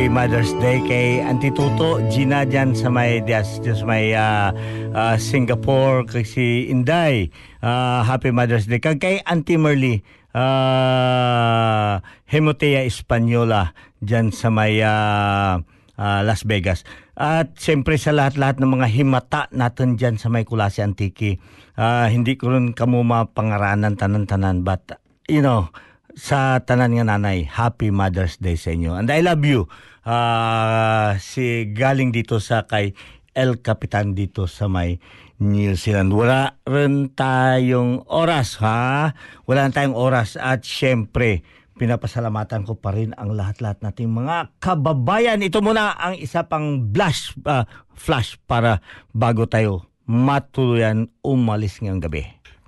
happy 0.06 0.22
Mother's 0.22 0.54
Day 0.62 0.78
kay 0.86 1.18
Auntie 1.26 1.50
Tuto, 1.50 1.98
Gina 2.14 2.46
dyan 2.46 2.78
sa 2.78 2.94
may, 2.94 3.26
dias, 3.26 3.58
sa 3.58 3.86
may 3.90 4.14
ah, 4.14 4.54
ah, 4.94 5.18
Singapore, 5.18 6.06
kay 6.06 6.22
si 6.22 6.70
Inday. 6.70 7.34
Ah, 7.66 8.06
happy 8.06 8.30
Mother's 8.30 8.70
Day. 8.70 8.78
Kag 8.78 9.02
kay 9.02 9.26
Auntie 9.26 9.58
Merly, 9.58 10.06
uh, 10.38 11.98
Hemotea 12.30 12.86
Española 12.86 13.74
dyan 13.98 14.30
sa 14.30 14.54
may 14.54 14.78
ah, 14.86 15.66
ah, 15.98 16.22
Las 16.22 16.46
Vegas. 16.46 16.86
At 17.18 17.58
siyempre 17.58 17.98
sa 17.98 18.14
lahat-lahat 18.14 18.62
ng 18.62 18.78
mga 18.78 18.88
himata 18.94 19.50
natin 19.58 19.98
dyan 19.98 20.22
sa 20.22 20.30
may 20.30 20.46
Kulasi 20.46 20.86
Antiki. 20.86 21.42
Ah, 21.82 22.14
hindi 22.14 22.38
ko 22.38 22.54
rin 22.54 22.78
kamo 22.78 23.02
mapangaranan 23.02 23.98
tanan-tanan 23.98 24.62
but 24.62 24.86
you 25.26 25.42
know, 25.42 25.74
sa 26.16 26.64
tanan 26.64 26.96
nga 26.96 27.06
nanay, 27.06 27.44
Happy 27.44 27.92
Mother's 27.92 28.40
Day 28.40 28.56
sa 28.56 28.72
inyo. 28.72 28.96
And 28.96 29.12
I 29.12 29.20
love 29.20 29.44
you. 29.44 29.68
Ah, 30.08 31.20
si 31.20 31.70
galing 31.76 32.16
dito 32.16 32.40
sa 32.40 32.64
kay 32.64 32.96
El 33.36 33.60
Capitan 33.60 34.16
dito 34.16 34.48
sa 34.48 34.72
may 34.72 34.98
New 35.44 35.76
Zealand. 35.76 36.16
Wala 36.16 36.56
rin 36.64 37.12
tayong 37.12 38.08
oras, 38.08 38.56
ha? 38.64 39.12
Wala 39.44 39.68
rin 39.68 39.76
tayong 39.76 39.98
oras. 40.00 40.40
At 40.40 40.64
syempre, 40.64 41.44
pinapasalamatan 41.76 42.64
ko 42.64 42.80
pa 42.80 42.96
rin 42.96 43.12
ang 43.20 43.36
lahat-lahat 43.36 43.84
nating 43.84 44.08
mga 44.08 44.56
kababayan. 44.64 45.44
Ito 45.44 45.60
muna 45.60 46.00
ang 46.00 46.16
isa 46.16 46.48
pang 46.48 46.80
flash, 46.96 47.36
ah, 47.44 47.68
flash 47.92 48.40
para 48.48 48.80
bago 49.12 49.52
tayo 49.52 49.92
matuluyan 50.08 51.12
umalis 51.26 51.82
ngayong 51.84 52.00
gabi. 52.00 52.24